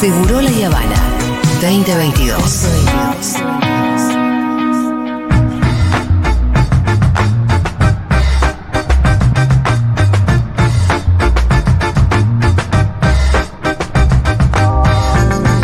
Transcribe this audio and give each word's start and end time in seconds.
Seguro 0.00 0.40
La 0.40 0.50
Habana 0.66 0.96
2022. 1.60 2.66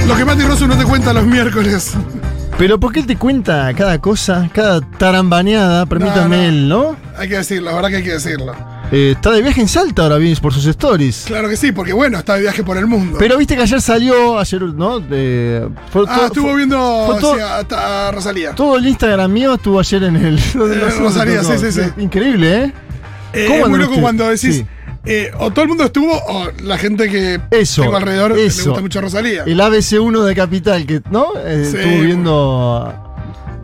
Lo 0.07 0.17
que 0.17 0.25
Mati 0.25 0.43
Rosso 0.43 0.67
no 0.67 0.77
te 0.77 0.85
cuenta 0.85 1.13
los 1.13 1.25
miércoles. 1.25 1.95
Pero 2.59 2.79
¿por 2.79 2.93
qué 2.93 3.01
él 3.01 3.07
te 3.07 3.17
cuenta 3.17 3.73
cada 3.75 3.99
cosa, 3.99 4.49
cada 4.53 4.81
tarambaneada? 4.81 5.87
Permítame 5.87 6.37
No, 6.37 6.43
no. 6.43 6.49
él, 6.49 6.69
¿no? 6.69 6.97
Hay 7.19 7.29
que 7.29 7.37
decirlo, 7.39 7.71
la 7.71 7.77
verdad 7.77 7.89
que 7.91 7.97
hay 7.97 8.05
que 8.05 8.13
decirlo. 8.13 8.55
Eh, 8.93 9.13
está 9.17 9.33
de 9.33 9.43
viaje 9.43 9.61
en 9.61 9.67
Salta 9.69 10.03
ahora, 10.03 10.19
vienes 10.19 10.39
por 10.39 10.53
sus 10.53 10.67
stories. 10.67 11.25
Claro 11.27 11.49
que 11.49 11.57
sí, 11.57 11.73
porque 11.73 11.93
bueno, 11.93 12.19
está 12.19 12.35
de 12.35 12.43
viaje 12.43 12.63
por 12.63 12.77
el 12.77 12.87
mundo. 12.87 13.17
Pero 13.19 13.37
viste 13.37 13.57
que 13.57 13.63
ayer 13.63 13.81
salió, 13.81 14.39
ayer, 14.39 14.63
¿no? 14.63 15.01
De- 15.01 15.69
fue 15.91 16.05
ah, 16.07 16.15
todo- 16.17 16.27
estuvo 16.27 16.47
fue- 16.49 16.57
viendo 16.57 17.05
fue 17.07 17.21
todo- 17.21 17.37
a, 17.77 18.13
Rosalía. 18.13 18.55
Todo 18.55 18.77
el 18.77 18.87
Instagram 18.87 19.33
mío 19.33 19.55
estuvo 19.55 19.81
ayer 19.81 20.05
en 20.05 20.17
el. 20.17 20.39
Rosalía, 20.99 21.43
sí, 21.43 21.53
sí, 21.59 21.73
sí. 21.73 21.81
Increíble, 21.99 22.65
¿eh? 22.65 22.73
Eh, 23.33 23.47
¿Cómo 23.49 23.65
es 23.65 23.69
muy 23.71 23.79
loco 23.81 24.01
cuando 24.01 24.29
decís, 24.29 24.57
Sí. 24.59 24.67
eh, 25.07 25.33
o 25.39 25.51
todo 25.51 25.63
el 25.63 25.69
mundo 25.71 25.85
estuvo, 25.85 26.13
o 26.17 26.49
la 26.63 26.79
gente 26.79 27.09
que 27.11 27.41
Eso, 27.51 27.83
tengo 27.83 27.97
alrededor 27.97 28.37
le 28.37 28.47
eso. 28.47 28.67
gusta 28.71 28.81
mucho 28.81 29.01
Rosalía. 29.01 29.43
El 29.45 29.59
ABC1 29.61 30.23
de 30.25 30.35
Capital, 30.37 30.87
que, 30.87 31.03
¿no? 31.11 31.29
Eh, 31.45 31.67
Sí. 31.69 31.77
estuvo 31.79 32.01
viendo. 32.03 33.14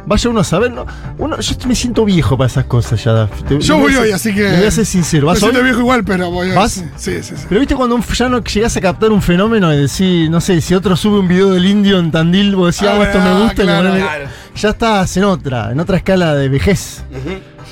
Vaya 0.07 0.31
uno 0.31 0.41
a 0.41 0.45
saber, 0.45 0.73
¿no? 0.73 0.87
Uno, 1.19 1.39
yo 1.39 1.55
me 1.69 1.75
siento 1.75 2.05
viejo 2.05 2.37
para 2.37 2.47
esas 2.49 2.65
cosas 2.65 3.03
ya. 3.05 3.27
Te- 3.49 3.61
Yo 3.61 3.79
voy 3.79 3.95
hoy, 3.95 4.11
así 4.13 4.35
que. 4.35 4.43
le 4.43 4.57
voy 4.59 4.67
a 4.67 4.71
ser 4.71 4.87
sincero. 4.87 5.27
Me 5.27 5.33
¿Vas 5.33 5.39
siento 5.41 5.59
hoy? 5.59 5.65
viejo 5.65 5.81
igual, 5.81 6.05
pero 6.05 6.31
voy 6.31 6.51
hoy. 6.51 6.57
¿Vas? 6.57 6.73
Sí, 6.97 7.23
sí, 7.23 7.23
sí. 7.23 7.35
Pero 7.49 7.61
viste 7.61 7.77
cuando 7.77 7.95
un- 7.97 8.03
ya 8.03 8.29
no 8.29 8.43
llegas 8.43 8.77
a 8.77 8.81
captar 8.81 9.13
un 9.13 9.23
fenómeno 9.23 9.73
y 9.73 9.77
decís, 9.77 10.29
no 10.31 10.41
sé, 10.41 10.61
si 10.61 10.75
otro 10.75 10.97
sube 10.97 11.19
un 11.21 11.29
video 11.29 11.51
del 11.51 11.67
indio 11.67 11.99
en 11.99 12.11
Tandil, 12.11 12.57
vos 12.57 12.75
decís, 12.77 12.89
Ah, 12.93 12.99
ah, 13.01 13.05
esto 13.05 13.19
me 13.21 13.43
gusta, 13.43 13.63
y 13.63 13.67
le 13.67 13.73
claro. 13.73 13.91
Claro. 13.95 14.25
ya 14.57 14.69
estás 14.71 15.17
en 15.17 15.25
otra, 15.25 15.71
en 15.73 15.81
otra 15.81 15.97
escala 15.99 16.35
de 16.35 16.49
vejez. 16.49 17.03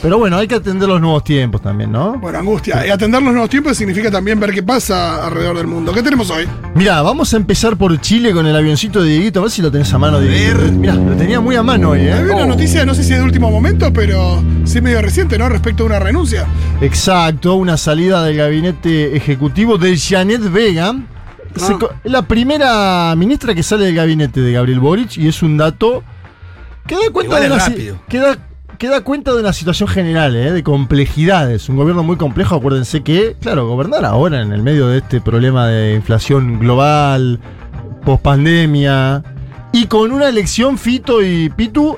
Pero 0.00 0.16
bueno, 0.16 0.36
hay 0.36 0.46
que 0.46 0.54
atender 0.54 0.88
los 0.88 1.00
nuevos 1.00 1.24
tiempos 1.24 1.60
también, 1.60 1.90
¿no? 1.90 2.18
Bueno, 2.18 2.38
angustia. 2.38 2.86
Y 2.86 2.90
atender 2.90 3.20
los 3.20 3.32
nuevos 3.32 3.50
tiempos 3.50 3.76
significa 3.76 4.12
también 4.12 4.38
ver 4.38 4.52
qué 4.52 4.62
pasa 4.62 5.26
alrededor 5.26 5.56
del 5.56 5.66
mundo. 5.66 5.92
¿Qué 5.92 6.04
tenemos 6.04 6.30
hoy? 6.30 6.46
Mira, 6.76 7.02
vamos 7.02 7.34
a 7.34 7.36
empezar 7.36 7.76
por 7.76 8.00
Chile 8.00 8.32
con 8.32 8.46
el 8.46 8.54
avioncito 8.54 9.02
de 9.02 9.10
Dieguito, 9.10 9.40
a 9.40 9.42
ver 9.42 9.50
si 9.50 9.60
lo 9.60 9.72
tenés 9.72 9.92
a 9.92 9.98
mano, 9.98 10.20
Dieguito. 10.20 10.70
Mira, 10.72 10.94
lo 10.94 11.16
tenía 11.16 11.40
muy 11.40 11.56
a 11.56 11.64
mano 11.64 11.90
hoy, 11.90 12.02
¿eh? 12.02 12.12
Había 12.12 12.34
una 12.36 12.44
Oh. 12.44 12.46
noticia, 12.46 12.84
no 12.86 12.94
sé 12.94 13.02
si 13.02 13.12
es 13.12 13.18
de 13.18 13.24
último 13.24 13.50
momento, 13.50 13.92
pero 13.92 14.40
sí 14.64 14.80
medio 14.80 15.02
reciente, 15.02 15.36
¿no? 15.36 15.48
Respecto 15.48 15.82
a 15.82 15.86
una 15.86 15.98
renuncia. 15.98 16.46
Exacto, 16.80 17.56
una 17.56 17.76
salida 17.76 18.22
del 18.22 18.36
gabinete 18.36 19.16
ejecutivo 19.16 19.78
de 19.78 19.98
Janet 19.98 20.42
Vega. 20.52 20.94
Co- 21.80 21.90
Es 22.04 22.12
la 22.12 22.22
primera 22.22 23.12
ministra 23.16 23.52
que 23.52 23.64
sale 23.64 23.86
del 23.86 23.96
gabinete 23.96 24.40
de 24.42 24.52
Gabriel 24.52 24.78
Boric 24.78 25.16
y 25.16 25.26
es 25.26 25.42
un 25.42 25.56
dato 25.56 26.04
que 26.86 26.94
da 26.94 27.00
cuenta, 27.12 27.36
Igual 27.44 27.50
de 27.50 27.58
rápido. 27.66 27.98
que 28.08 28.18
da, 28.18 28.38
que 28.78 28.88
da 28.88 29.00
cuenta 29.02 29.32
de 29.32 29.40
una 29.40 29.52
situación 29.52 29.88
general, 29.88 30.36
¿eh? 30.36 30.52
de 30.52 30.62
complejidades. 30.62 31.68
Un 31.68 31.76
gobierno 31.76 32.02
muy 32.04 32.16
complejo, 32.16 32.54
acuérdense 32.54 33.02
que, 33.02 33.36
claro, 33.40 33.66
gobernar 33.66 34.04
ahora 34.04 34.40
en 34.40 34.52
el 34.52 34.62
medio 34.62 34.86
de 34.88 34.98
este 34.98 35.20
problema 35.20 35.66
de 35.66 35.94
inflación 35.94 36.60
global, 36.60 37.40
pospandemia, 38.04 39.22
y 39.72 39.86
con 39.86 40.12
una 40.12 40.28
elección 40.28 40.78
Fito 40.78 41.22
y 41.22 41.50
Pitu 41.50 41.96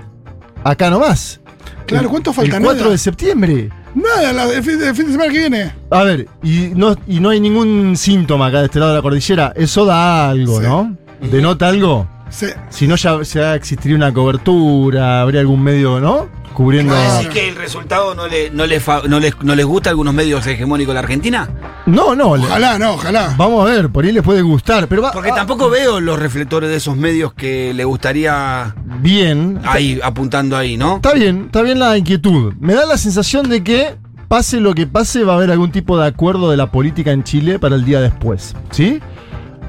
acá 0.64 0.90
nomás. 0.90 1.40
Claro, 1.86 2.08
¿cuánto 2.08 2.32
falta? 2.32 2.56
El 2.56 2.62
4 2.62 2.80
Nada. 2.80 2.90
de 2.92 2.98
septiembre. 2.98 3.68
Nada, 3.94 4.32
la- 4.32 4.52
el, 4.52 4.62
fin, 4.62 4.80
el 4.82 4.94
fin 4.94 5.06
de 5.06 5.12
semana 5.12 5.32
que 5.32 5.38
viene. 5.38 5.72
A 5.90 6.02
ver, 6.04 6.28
y 6.42 6.70
no, 6.76 6.94
y 7.08 7.18
no 7.20 7.30
hay 7.30 7.40
ningún 7.40 7.96
síntoma 7.96 8.46
acá 8.46 8.60
de 8.60 8.66
este 8.66 8.78
lado 8.78 8.92
de 8.92 8.98
la 8.98 9.02
cordillera. 9.02 9.52
Eso 9.56 9.84
da 9.84 10.30
algo, 10.30 10.60
Sí. 10.60 10.66
¿no? 10.66 10.96
¿Denota 11.30 11.68
algo? 11.68 12.06
Sí. 12.30 12.46
Si 12.68 12.86
no, 12.86 12.94
ya, 12.96 13.20
ya 13.22 13.54
existiría 13.56 13.96
una 13.96 14.12
cobertura, 14.14 15.20
habría 15.22 15.40
algún 15.40 15.62
medio, 15.62 15.98
¿no? 16.00 16.28
Cubriendo. 16.54 16.94
¿Decís 16.94 17.28
que 17.28 17.48
el 17.48 17.56
resultado 17.56 18.14
no, 18.14 18.26
le, 18.26 18.50
no, 18.50 18.66
le 18.66 18.80
fa- 18.80 19.02
no, 19.08 19.18
les, 19.20 19.34
no 19.42 19.54
les 19.54 19.64
gusta 19.64 19.88
a 19.88 19.92
algunos 19.92 20.12
medios 20.12 20.46
hegemónicos 20.46 20.90
de 20.90 20.94
la 20.94 21.00
Argentina? 21.00 21.48
No, 21.86 22.14
no. 22.14 22.36
le- 22.36 22.44
Ojalá, 22.44 22.78
no, 22.78 22.92
ojalá. 22.94 23.34
Vamos 23.38 23.62
a 23.66 23.72
ver, 23.72 23.88
por 23.90 24.04
ahí 24.04 24.12
les 24.12 24.22
puede 24.22 24.42
gustar. 24.42 24.86
Pero 24.88 25.02
va, 25.02 25.12
Porque 25.12 25.30
ah, 25.30 25.34
tampoco 25.36 25.70
veo 25.70 26.00
los 26.00 26.18
reflectores 26.18 26.68
de 26.70 26.76
esos 26.76 26.96
medios 26.96 27.32
que 27.32 27.72
le 27.72 27.84
gustaría 27.84 28.74
Bien. 29.00 29.60
ahí, 29.64 29.98
apuntando 30.02 30.56
ahí, 30.56 30.76
¿no? 30.76 30.96
Está 30.96 31.14
bien, 31.14 31.44
está 31.46 31.62
bien 31.62 31.78
la 31.78 31.96
inquietud. 31.96 32.52
Me 32.60 32.74
da 32.74 32.84
la 32.84 32.98
sensación 32.98 33.48
de 33.48 33.64
que, 33.64 33.94
pase 34.28 34.60
lo 34.60 34.74
que 34.74 34.86
pase, 34.86 35.24
va 35.24 35.32
a 35.34 35.36
haber 35.36 35.50
algún 35.50 35.72
tipo 35.72 35.98
de 35.98 36.06
acuerdo 36.06 36.50
de 36.50 36.56
la 36.56 36.70
política 36.70 37.12
en 37.12 37.24
Chile 37.24 37.58
para 37.58 37.76
el 37.76 37.84
día 37.84 38.00
después. 38.00 38.54
¿Sí? 38.70 39.00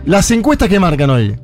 Las 0.05 0.29
encuestas 0.31 0.67
que 0.67 0.79
marcan 0.79 1.09
hoy. 1.11 1.35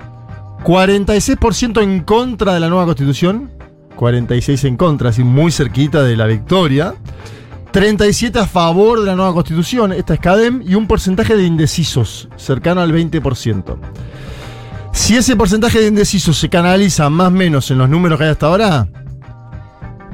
46% 0.64 1.81
en 1.81 2.02
contra 2.02 2.54
de 2.54 2.59
la 2.59 2.68
nueva 2.68 2.86
constitución. 2.86 3.52
46 3.97 4.63
en 4.63 4.78
contra, 4.78 5.09
así 5.09 5.24
muy 5.24 5.52
cerquita 5.52 6.03
de 6.03 6.16
la 6.16 6.25
victoria. 6.28 6.94
37 7.72 8.40
a 8.40 8.47
favor 8.47 9.02
de 9.02 9.08
la 9.08 9.16
nueva 9.16 9.34
constitución, 9.34 9.91
esta 9.91 10.13
es 10.13 10.22
CADEM, 10.22 10.63
y 10.66 10.75
un 10.75 10.88
porcentaje 10.88 11.35
de 11.35 11.44
indecisos, 11.44 12.30
cercano 12.38 12.80
al 12.80 12.94
20%. 12.94 13.78
Si 14.94 15.16
ese 15.16 15.36
porcentaje 15.36 15.80
de 15.80 15.88
indecisos 15.88 16.38
se 16.38 16.50
canaliza 16.50 17.09
más 17.09 17.28
o 17.28 17.31
menos 17.31 17.69
en 17.69 17.80
los 17.80 17.90
números 17.90 18.18
que 18.18 18.24
hay 18.24 18.31
hasta 18.31 18.47
ahora, 18.47 18.88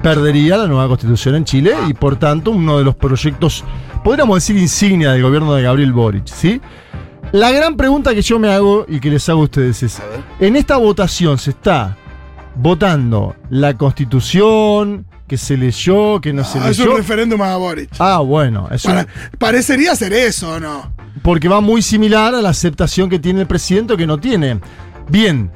perdería 0.02 0.58
la 0.58 0.68
nueva 0.68 0.88
constitución 0.88 1.36
en 1.36 1.46
Chile 1.46 1.74
y 1.88 1.94
por 1.94 2.18
tanto 2.18 2.52
uno 2.52 2.78
de 2.78 2.84
los 2.84 2.96
proyectos, 2.96 3.64
podríamos 4.04 4.38
decir 4.38 4.58
insignia 4.58 5.12
del 5.12 5.22
gobierno 5.22 5.54
de 5.54 5.64
Gabriel 5.64 5.94
Boric, 5.94 6.28
¿sí? 6.28 6.60
La 7.32 7.52
gran 7.52 7.78
pregunta 7.78 8.14
que 8.14 8.22
yo 8.22 8.38
me 8.40 8.50
hago 8.50 8.86
y 8.88 9.00
que 9.00 9.10
les 9.10 9.28
hago 9.30 9.42
a 9.42 9.44
ustedes 9.46 9.82
es, 9.84 10.02
en 10.40 10.56
esta 10.56 10.78
votación 10.78 11.38
se 11.38 11.52
está 11.52 11.98
votando 12.56 13.36
la 13.50 13.76
constitución, 13.78 15.06
que 15.28 15.38
se 15.38 15.58
leyó, 15.58 16.20
que 16.22 16.34
no 16.34 16.44
se 16.44 16.60
Ah, 16.60 16.70
es 16.70 16.80
un 16.80 16.86
leyó. 16.86 16.98
referéndum 16.98 17.42
a 17.42 17.56
Boric. 17.58 17.90
Ah, 18.00 18.20
bueno, 18.20 18.68
es 18.72 18.86
un- 18.86 19.06
parecería 19.38 19.96
ser 19.96 20.14
eso, 20.14 20.60
¿no? 20.60 20.92
porque 21.22 21.48
va 21.48 21.62
muy 21.62 21.82
similar 21.82 22.36
a 22.36 22.42
la 22.42 22.50
aceptación 22.50 23.08
que 23.10 23.20
tiene 23.20 23.42
el 23.42 23.48
presidente 23.48 23.94
o 23.94 23.98
que 23.98 24.06
no 24.08 24.18
tiene. 24.18 24.60
Bien, 25.08 25.50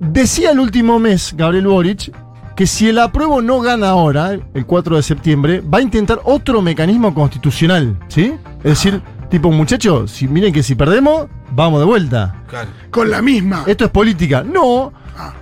decía 0.00 0.52
el 0.52 0.60
último 0.60 0.98
mes 0.98 1.34
Gabriel 1.36 1.66
Boric 1.66 2.12
que 2.56 2.66
si 2.66 2.88
el 2.88 2.98
apruebo 2.98 3.42
no 3.42 3.60
gana 3.60 3.90
ahora, 3.90 4.30
el 4.32 4.64
4 4.66 4.96
de 4.96 5.02
septiembre, 5.02 5.60
va 5.60 5.78
a 5.78 5.82
intentar 5.82 6.20
otro 6.24 6.62
mecanismo 6.62 7.12
constitucional, 7.12 7.98
¿sí? 8.08 8.32
Es 8.58 8.62
decir, 8.82 9.02
tipo, 9.28 9.50
muchachos, 9.50 10.10
si, 10.12 10.28
miren 10.28 10.52
que 10.52 10.62
si 10.62 10.74
perdemos, 10.76 11.26
vamos 11.50 11.80
de 11.80 11.86
vuelta. 11.86 12.42
Claro. 12.48 12.70
Con 12.90 13.10
la 13.10 13.20
misma. 13.20 13.64
Esto 13.66 13.84
es 13.86 13.90
política. 13.90 14.42
No, 14.42 14.92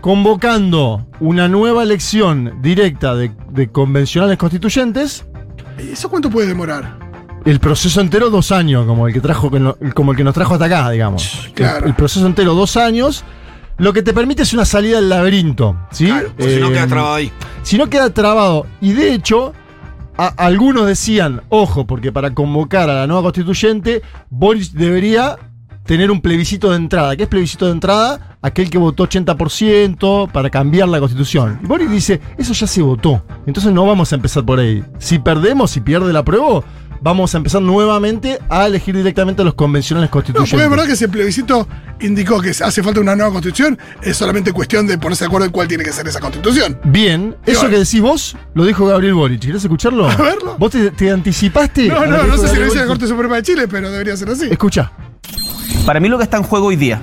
convocando 0.01 1.07
una 1.21 1.49
nueva 1.49 1.83
elección 1.83 2.59
directa 2.63 3.15
de, 3.15 3.31
de 3.51 3.69
convencionales 3.69 4.37
constituyentes 4.39 5.25
¿Y 5.79 5.93
¿Eso 5.93 6.09
cuánto 6.11 6.29
puede 6.31 6.49
demorar? 6.49 6.99
el 7.45 7.59
proceso 7.59 8.01
entero 8.03 8.29
dos 8.29 8.53
años, 8.53 8.85
como 8.87 9.07
el 9.09 9.15
que 9.15 9.21
trajo 9.21 9.51
como 9.95 10.11
el 10.13 10.17
que 10.17 10.25
nos 10.25 10.35
trajo 10.35 10.53
hasta 10.55 10.67
acá, 10.67 10.91
digamos. 10.91 11.49
Claro. 11.55 11.85
El, 11.85 11.91
el 11.91 11.95
proceso 11.95 12.27
entero 12.27 12.55
dos 12.55 12.77
años, 12.77 13.25
lo 13.79 13.95
que 13.95 14.03
te 14.03 14.13
permite 14.13 14.43
es 14.43 14.53
una 14.53 14.67
salida 14.67 14.99
al 14.99 15.09
laberinto, 15.09 15.75
¿sí? 15.91 16.07
Claro, 16.09 16.33
pues 16.37 16.53
si 16.55 16.61
no 16.61 16.69
Eh, 16.69 16.73
quedas 16.73 16.89
trabado 16.89 17.15
ahí. 17.15 17.33
Si 17.63 17.79
no 17.79 17.89
queda 17.89 18.11
trabado. 18.11 18.67
Y 18.83 18.93
de 18.93 19.15
hecho, 19.15 19.55
a- 20.19 20.35
algunos 20.37 20.87
decían, 20.87 21.41
ojo, 21.49 21.87
porque 21.87 22.13
para 22.13 22.35
convocar 22.35 22.91
a 22.91 22.95
la 22.95 23.07
nueva 23.07 23.23
constituyente, 23.23 24.03
Boris 24.29 24.75
debería 24.75 25.39
tener 25.91 26.13
un 26.13 26.21
plebiscito 26.21 26.71
de 26.71 26.77
entrada. 26.77 27.17
¿Qué 27.17 27.25
es 27.25 27.29
plebiscito 27.29 27.67
de 27.67 27.73
entrada? 27.73 28.39
Aquel 28.43 28.71
que 28.71 28.79
votó 28.79 29.09
80% 29.09 30.31
para 30.31 30.49
cambiar 30.49 30.89
la 30.89 31.01
constitución. 31.01 31.59
Y 31.65 31.67
Boris 31.67 31.91
dice, 31.91 32.21
eso 32.39 32.53
ya 32.53 32.69
se 32.69 32.81
votó. 32.81 33.25
Entonces 33.45 33.73
no 33.73 33.85
vamos 33.85 34.13
a 34.13 34.15
empezar 34.15 34.47
por 34.47 34.61
ahí. 34.61 34.85
Si 35.01 35.19
perdemos, 35.19 35.73
si 35.73 35.81
pierde 35.81 36.13
la 36.13 36.25
prueba, 36.25 36.63
vamos 37.01 37.35
a 37.35 37.39
empezar 37.39 37.61
nuevamente 37.61 38.39
a 38.49 38.67
elegir 38.69 38.97
directamente 38.97 39.43
a 39.43 39.45
los 39.45 39.55
convencionales 39.55 40.11
No, 40.11 40.13
porque 40.13 40.33
constituyentes. 40.33 40.65
es 40.65 40.71
verdad 40.71 40.87
que 40.87 40.93
ese 40.93 41.09
plebiscito 41.09 41.67
indicó 41.99 42.41
que 42.41 42.51
hace 42.51 42.85
falta 42.85 43.01
una 43.01 43.17
nueva 43.17 43.33
constitución. 43.33 43.77
Es 44.01 44.17
solamente 44.17 44.53
cuestión 44.53 44.87
de 44.87 44.97
ponerse 44.97 45.25
de 45.25 45.27
acuerdo 45.27 45.47
en 45.47 45.51
cuál 45.53 45.67
tiene 45.67 45.83
que 45.83 45.91
ser 45.93 46.07
esa 46.07 46.21
constitución. 46.21 46.79
Bien, 46.85 47.35
eso 47.47 47.69
que 47.69 47.79
decís 47.79 48.01
vos, 48.01 48.37
lo 48.55 48.65
dijo 48.65 48.87
Gabriel 48.87 49.15
Boric. 49.15 49.41
¿Querés 49.41 49.65
escucharlo? 49.65 50.09
A 50.09 50.15
verlo. 50.15 50.55
¿Vos 50.57 50.71
te, 50.71 50.93
te 50.93 51.11
anticipaste? 51.11 51.89
No, 51.89 52.07
no, 52.07 52.23
no 52.29 52.37
sé 52.37 52.47
si 52.47 52.59
lo 52.59 52.67
dice 52.67 52.79
la? 52.79 52.87
Corte 52.87 53.09
Suprema 53.09 53.35
de 53.35 53.43
Chile, 53.43 53.67
pero 53.67 53.91
debería 53.91 54.17
ser 54.17 54.29
así. 54.31 54.47
Escucha. 54.49 54.93
Para 55.87 55.99
mí 55.99 56.09
lo 56.09 56.19
que 56.19 56.25
está 56.25 56.37
en 56.37 56.43
juego 56.43 56.67
hoy 56.67 56.77
día 56.77 57.01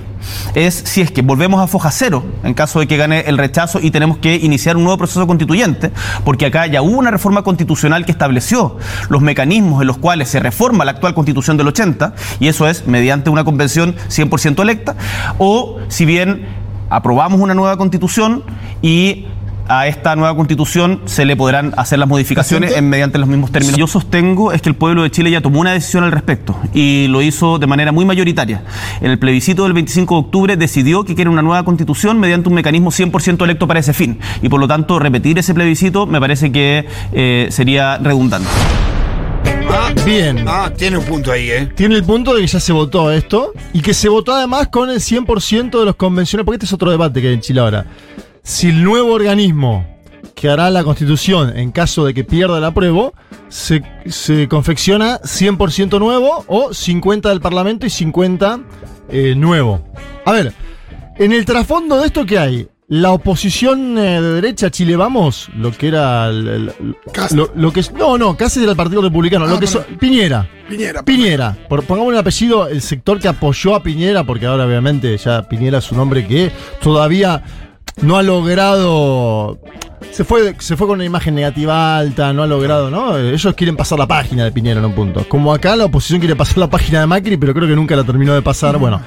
es 0.54 0.74
si 0.74 1.00
es 1.00 1.10
que 1.10 1.22
volvemos 1.22 1.60
a 1.60 1.66
foja 1.66 1.90
cero 1.90 2.24
en 2.42 2.54
caso 2.54 2.80
de 2.80 2.86
que 2.86 2.96
gane 2.96 3.20
el 3.20 3.36
rechazo 3.36 3.80
y 3.80 3.90
tenemos 3.90 4.18
que 4.18 4.36
iniciar 4.36 4.76
un 4.76 4.84
nuevo 4.84 4.98
proceso 4.98 5.26
constituyente, 5.26 5.90
porque 6.24 6.46
acá 6.46 6.66
ya 6.66 6.80
hubo 6.80 6.98
una 6.98 7.10
reforma 7.10 7.42
constitucional 7.42 8.06
que 8.06 8.12
estableció 8.12 8.76
los 9.08 9.20
mecanismos 9.20 9.80
en 9.82 9.88
los 9.88 9.98
cuales 9.98 10.28
se 10.28 10.40
reforma 10.40 10.84
la 10.84 10.92
actual 10.92 11.14
constitución 11.14 11.56
del 11.56 11.68
80, 11.68 12.14
y 12.40 12.48
eso 12.48 12.68
es 12.68 12.86
mediante 12.86 13.30
una 13.30 13.44
convención 13.44 13.96
100% 14.08 14.62
electa, 14.62 14.96
o 15.38 15.78
si 15.88 16.04
bien 16.04 16.46
aprobamos 16.88 17.40
una 17.40 17.54
nueva 17.54 17.76
constitución 17.76 18.42
y 18.80 19.26
a 19.68 19.86
esta 19.86 20.16
nueva 20.16 20.34
constitución 20.34 21.02
se 21.04 21.24
le 21.24 21.36
podrán 21.36 21.74
hacer 21.76 21.98
las 21.98 22.08
modificaciones 22.08 22.76
en, 22.76 22.88
mediante 22.88 23.18
los 23.18 23.28
mismos 23.28 23.52
términos. 23.52 23.76
Yo 23.78 23.86
sostengo 23.86 24.52
es 24.52 24.62
que 24.62 24.68
el 24.68 24.74
pueblo 24.74 25.02
de 25.02 25.10
Chile 25.10 25.30
ya 25.30 25.40
tomó 25.40 25.60
una 25.60 25.72
decisión 25.72 26.04
al 26.04 26.12
respecto 26.12 26.58
y 26.72 27.06
lo 27.08 27.22
hizo 27.22 27.58
de 27.58 27.66
manera 27.66 27.92
muy 27.92 28.04
mayoritaria. 28.04 28.62
En 29.00 29.10
el 29.10 29.18
plebiscito 29.18 29.64
del 29.64 29.74
25 29.74 30.14
de 30.14 30.20
octubre 30.20 30.56
decidió 30.56 31.04
que 31.04 31.14
quiere 31.14 31.30
una 31.30 31.42
nueva 31.42 31.64
constitución 31.64 32.18
mediante 32.18 32.48
un 32.48 32.54
mecanismo 32.54 32.90
100% 32.90 33.44
electo 33.44 33.68
para 33.68 33.80
ese 33.80 33.92
fin 33.92 34.18
y 34.42 34.48
por 34.48 34.60
lo 34.60 34.68
tanto 34.68 34.98
repetir 34.98 35.38
ese 35.38 35.54
plebiscito 35.54 36.06
me 36.06 36.20
parece 36.20 36.50
que 36.50 36.86
eh, 37.12 37.48
sería 37.50 37.98
redundante. 37.98 38.48
Ah, 39.70 39.92
Bien. 40.04 40.44
Ah, 40.46 40.72
tiene 40.74 40.96
un 40.96 41.04
punto 41.04 41.30
ahí, 41.30 41.50
¿eh? 41.50 41.68
Tiene 41.74 41.96
el 41.96 42.04
punto 42.04 42.34
de 42.34 42.40
que 42.40 42.46
ya 42.46 42.60
se 42.60 42.72
votó 42.72 43.12
esto 43.12 43.52
y 43.72 43.82
que 43.82 43.92
se 43.92 44.08
votó 44.08 44.34
además 44.34 44.68
con 44.68 44.88
el 44.88 45.00
100% 45.00 45.78
de 45.78 45.84
los 45.84 45.96
convencionales, 45.96 46.44
porque 46.46 46.56
este 46.56 46.66
es 46.66 46.72
otro 46.72 46.90
debate 46.90 47.20
que 47.20 47.28
hay 47.28 47.34
en 47.34 47.40
Chile 47.40 47.60
ahora. 47.60 47.86
Si 48.48 48.68
el 48.68 48.82
nuevo 48.82 49.12
organismo 49.12 49.86
que 50.34 50.48
hará 50.48 50.70
la 50.70 50.82
constitución 50.82 51.54
en 51.58 51.70
caso 51.70 52.06
de 52.06 52.14
que 52.14 52.24
pierda 52.24 52.56
el 52.56 52.64
apruebo, 52.64 53.12
se, 53.48 53.82
se 54.06 54.48
confecciona 54.48 55.20
100% 55.20 55.98
nuevo 55.98 56.44
o 56.46 56.72
50 56.72 57.28
del 57.28 57.42
Parlamento 57.42 57.84
y 57.84 57.90
50 57.90 58.60
eh, 59.10 59.34
nuevo. 59.36 59.84
A 60.24 60.32
ver, 60.32 60.54
en 61.18 61.32
el 61.32 61.44
trasfondo 61.44 62.00
de 62.00 62.06
esto 62.06 62.24
que 62.24 62.38
hay, 62.38 62.68
la 62.88 63.10
oposición 63.10 63.98
eh, 63.98 64.22
de 64.22 64.32
derecha, 64.40 64.70
Chile 64.70 64.96
Vamos, 64.96 65.50
lo 65.54 65.70
que 65.72 65.88
era 65.88 66.28
el- 66.28 66.48
el- 66.48 66.96
lo, 67.34 67.50
lo 67.54 67.70
que 67.70 67.80
es, 67.80 67.92
no, 67.92 68.16
no, 68.16 68.34
casi 68.34 68.60
del 68.64 68.74
Partido 68.76 69.02
Republicano, 69.02 69.44
Ah, 69.44 69.48
lo 69.50 69.60
que 69.60 69.66
so-. 69.66 69.84
Piñera. 70.00 70.48
Piñera. 70.70 71.02
Piñera, 71.02 71.54
por, 71.68 71.82
pongamos 71.84 72.12
un 72.14 72.18
apellido, 72.18 72.66
el 72.66 72.80
sector 72.80 73.18
que 73.20 73.28
apoyó 73.28 73.74
a 73.74 73.82
Piñera, 73.82 74.24
porque 74.24 74.46
ahora 74.46 74.64
obviamente 74.64 75.14
ya 75.18 75.46
Piñera 75.46 75.78
es 75.78 75.92
un 75.92 75.98
hombre 76.00 76.26
que 76.26 76.50
todavía 76.80 77.42
no 78.02 78.16
ha 78.16 78.22
logrado. 78.22 79.58
Se 80.12 80.24
fue, 80.24 80.54
se 80.58 80.76
fue 80.76 80.86
con 80.86 80.96
una 80.96 81.04
imagen 81.04 81.34
negativa 81.34 81.98
alta, 81.98 82.32
no 82.32 82.42
ha 82.42 82.46
logrado, 82.46 82.90
¿no? 82.90 83.16
Ellos 83.16 83.54
quieren 83.54 83.76
pasar 83.76 83.98
la 83.98 84.06
página 84.06 84.44
de 84.44 84.52
Piñera 84.52 84.80
en 84.80 84.86
un 84.86 84.92
punto. 84.92 85.24
Como 85.28 85.52
acá 85.52 85.76
la 85.76 85.84
oposición 85.84 86.18
quiere 86.20 86.34
pasar 86.34 86.58
la 86.58 86.70
página 86.70 87.00
de 87.00 87.06
Macri, 87.06 87.36
pero 87.36 87.54
creo 87.54 87.68
que 87.68 87.76
nunca 87.76 87.94
la 87.94 88.04
terminó 88.04 88.34
de 88.34 88.42
pasar. 88.42 88.78
Bueno, 88.78 89.00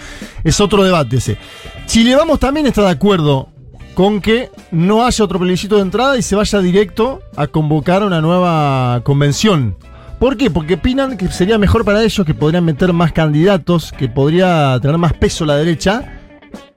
es 0.43 0.59
otro 0.59 0.83
debate 0.83 1.17
ese. 1.17 1.37
Chile 1.85 2.15
Vamos 2.15 2.39
también 2.39 2.67
está 2.67 2.83
de 2.83 2.91
acuerdo 2.91 3.49
con 3.93 4.21
que 4.21 4.49
no 4.71 5.05
haya 5.05 5.25
otro 5.25 5.39
plebiscito 5.39 5.75
de 5.75 5.81
entrada 5.81 6.17
y 6.17 6.21
se 6.21 6.35
vaya 6.35 6.59
directo 6.59 7.21
a 7.35 7.47
convocar 7.47 8.03
una 8.03 8.21
nueva 8.21 9.01
convención. 9.03 9.75
¿Por 10.19 10.37
qué? 10.37 10.51
Porque 10.51 10.75
opinan 10.75 11.17
que 11.17 11.27
sería 11.29 11.57
mejor 11.57 11.83
para 11.83 12.03
ellos, 12.03 12.25
que 12.25 12.35
podrían 12.35 12.63
meter 12.63 12.93
más 12.93 13.11
candidatos, 13.11 13.91
que 13.91 14.07
podría 14.07 14.77
tener 14.79 14.97
más 14.97 15.13
peso 15.13 15.45
la 15.45 15.55
derecha 15.55 16.20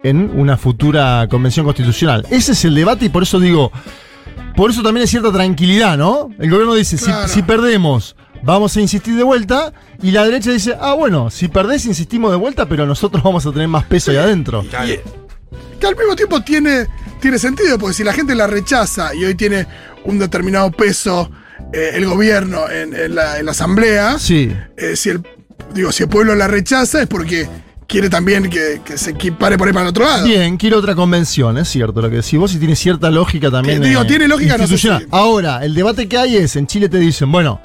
en 0.04 0.30
una 0.38 0.56
futura 0.56 1.26
convención 1.28 1.64
constitucional. 1.66 2.24
Ese 2.30 2.52
es 2.52 2.64
el 2.64 2.74
debate 2.76 3.06
y 3.06 3.08
por 3.08 3.24
eso 3.24 3.40
digo, 3.40 3.72
por 4.56 4.70
eso 4.70 4.82
también 4.82 5.02
hay 5.02 5.08
cierta 5.08 5.32
tranquilidad, 5.32 5.98
¿no? 5.98 6.28
El 6.38 6.48
gobierno 6.50 6.74
dice, 6.74 6.96
si- 6.96 7.06
Claro. 7.06 7.26
si, 7.26 7.42
perdemos, 7.42 8.14
vamos 8.42 8.76
a 8.76 8.80
insistir 8.80 9.16
de 9.16 9.22
vuelta, 9.24 9.72
y 10.02 10.12
la 10.12 10.24
derecha 10.24 10.52
dice, 10.52 10.76
ah, 10.80 10.94
bueno, 10.94 11.30
si 11.30 11.48
perdés, 11.48 11.86
insistimos 11.86 12.30
de 12.30 12.36
vuelta, 12.36 12.66
pero 12.66 12.86
nosotros 12.86 13.22
vamos 13.24 13.44
a 13.46 13.50
tener 13.52 13.66
más 13.66 13.84
peso 13.84 14.10
ahí 14.12 14.18
adentro. 14.18 14.64
Que 15.80 15.86
al 15.86 15.96
mismo 15.96 16.14
tiempo 16.14 16.40
tiene, 16.42 16.86
tiene 17.20 17.38
sentido, 17.38 17.78
porque 17.78 17.94
si 17.94 18.04
la 18.04 18.12
gente 18.12 18.34
la 18.34 18.46
rechaza 18.46 19.14
y 19.14 19.24
hoy 19.24 19.34
tiene 19.34 19.66
un 20.04 20.18
determinado 20.18 20.70
peso 20.70 21.30
eh, 21.72 21.90
el 21.94 22.06
gobierno 22.06 22.68
en, 22.70 22.94
en 22.94 23.14
la, 23.14 23.38
en 23.38 23.46
la 23.46 23.50
asamblea, 23.52 24.18
Sí. 24.18 24.52
eh, 24.76 24.96
si 24.96 25.10
el 25.10 25.22
digo, 25.72 25.90
si 25.92 26.04
el 26.04 26.08
pueblo 26.08 26.34
la 26.36 26.46
rechaza 26.46 27.02
es 27.02 27.08
porque 27.08 27.48
quiere 27.94 28.10
también 28.10 28.50
que, 28.50 28.80
que 28.84 28.98
se 28.98 29.10
equipare 29.12 29.56
por 29.56 29.68
ahí 29.68 29.72
para 29.72 29.84
el 29.84 29.90
otro 29.90 30.04
lado. 30.04 30.26
Bien, 30.26 30.56
quiero 30.56 30.78
otra 30.78 30.96
convención, 30.96 31.56
es 31.58 31.68
cierto 31.68 32.02
lo 32.02 32.10
que 32.10 32.16
decís 32.16 32.36
vos 32.40 32.52
y 32.52 32.58
tiene 32.58 32.74
cierta 32.74 33.08
lógica 33.08 33.52
también. 33.52 33.80
Que, 33.80 33.86
digo, 33.88 34.04
tiene 34.04 34.26
lógica, 34.26 34.58
no 34.58 34.66
sé 34.66 34.76
si- 34.76 34.88
Ahora, 35.12 35.64
el 35.64 35.74
debate 35.74 36.08
que 36.08 36.18
hay 36.18 36.36
es, 36.36 36.56
en 36.56 36.66
Chile 36.66 36.88
te 36.88 36.98
dicen, 36.98 37.30
bueno, 37.30 37.60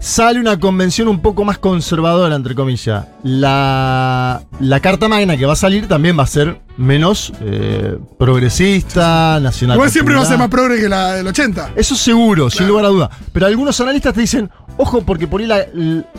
sale 0.00 0.38
una 0.38 0.60
convención 0.60 1.08
un 1.08 1.22
poco 1.22 1.46
más 1.46 1.56
conservadora, 1.56 2.36
entre 2.36 2.54
comillas. 2.54 3.06
La, 3.22 4.42
la 4.60 4.80
Carta 4.80 5.08
Magna 5.08 5.38
que 5.38 5.46
va 5.46 5.54
a 5.54 5.56
salir 5.56 5.88
también 5.88 6.18
va 6.18 6.24
a 6.24 6.26
ser 6.26 6.60
menos 6.76 7.32
eh, 7.40 7.96
progresista, 8.18 9.40
nacional. 9.40 9.76
Igual 9.76 9.90
siempre 9.90 10.14
va 10.14 10.20
a 10.20 10.26
ser 10.26 10.36
más 10.36 10.48
progre 10.50 10.78
que 10.78 10.90
la 10.90 11.14
del 11.14 11.26
80. 11.26 11.70
Eso 11.74 11.94
seguro, 11.94 12.50
sin 12.50 12.68
lugar 12.68 12.84
a 12.84 12.88
duda. 12.88 13.10
Pero 13.32 13.46
algunos 13.46 13.80
analistas 13.80 14.12
te 14.12 14.20
dicen, 14.20 14.50
ojo, 14.76 15.02
porque 15.06 15.26
por 15.26 15.40
ahí 15.40 15.46
la, 15.46 15.64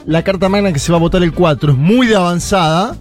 la 0.08 0.24
Carta 0.24 0.50
Magna 0.50 0.74
que 0.74 0.80
se 0.80 0.92
va 0.92 0.98
a 0.98 1.02
votar 1.02 1.22
el 1.22 1.32
4 1.32 1.74
es 1.74 1.78
muy 1.78 2.08
de 2.08 2.16
avanzada. 2.16 2.96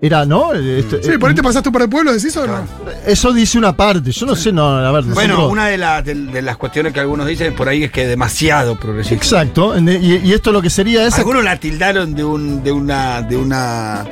Era, 0.00 0.24
¿no? 0.24 0.54
Este- 0.54 1.02
Sí, 1.02 1.18
por 1.18 1.28
ahí 1.30 1.34
te 1.34 1.42
pasaste 1.42 1.72
por 1.72 1.82
el 1.82 1.88
pueblo, 1.88 2.12
¿decís 2.12 2.36
o 2.36 2.46
no? 2.46 2.60
Eso 3.04 3.32
dice 3.32 3.58
una 3.58 3.76
parte. 3.76 4.12
Yo 4.12 4.26
no 4.26 4.36
sé, 4.36 4.52
no, 4.52 4.68
a 4.68 4.92
ver. 4.92 5.02
Bueno, 5.04 5.34
nosotros- 5.34 5.52
una 5.52 5.66
de, 5.66 5.76
las 5.78 6.04
de, 6.04 6.14
de 6.14 6.40
las 6.42 6.56
cuestiones 6.56 6.92
que 6.92 7.00
algunos 7.00 7.26
dicen 7.26 7.52
por 7.56 7.68
ahí 7.68 7.82
es 7.82 7.90
que 7.90 8.02
es 8.02 8.08
demasiado 8.08 8.78
progresista. 8.78 9.16
Exacto. 9.16 9.76
Y, 9.76 10.20
y 10.24 10.32
esto 10.32 10.52
lo 10.52 10.62
que 10.62 10.70
sería 10.70 11.04
es. 11.04 11.18
Algunos 11.18 11.42
la 11.42 11.56
tildaron 11.56 12.14
de 12.14 12.22
un, 12.22 12.62
de 12.62 12.70
una, 12.70 13.22
de 13.22 13.36
una, 13.36 14.06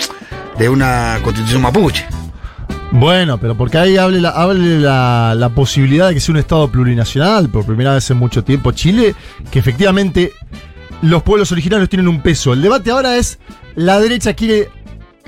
de 0.59 0.69
una 0.69 1.21
constitución 1.23 1.63
mapuche. 1.63 2.05
Bueno, 2.91 3.39
pero 3.39 3.57
porque 3.57 3.79
ahí 3.79 3.97
hable, 3.97 4.21
la, 4.21 4.31
hable 4.31 4.81
la, 4.81 5.35
la 5.37 5.49
posibilidad 5.51 6.09
de 6.09 6.15
que 6.15 6.21
sea 6.21 6.33
un 6.33 6.39
Estado 6.39 6.69
plurinacional 6.69 7.49
por 7.49 7.65
primera 7.65 7.95
vez 7.95 8.11
en 8.11 8.17
mucho 8.17 8.43
tiempo. 8.43 8.73
Chile, 8.73 9.15
que 9.53 9.61
efectivamente 9.61 10.33
los 11.03 11.23
pueblos 11.23 11.53
originarios 11.53 11.89
tienen 11.89 12.09
un 12.09 12.23
peso. 12.23 12.53
El 12.53 12.63
debate 12.63 12.91
ahora 12.91 13.17
es: 13.17 13.39
la 13.77 14.01
derecha 14.01 14.35
quiere 14.35 14.71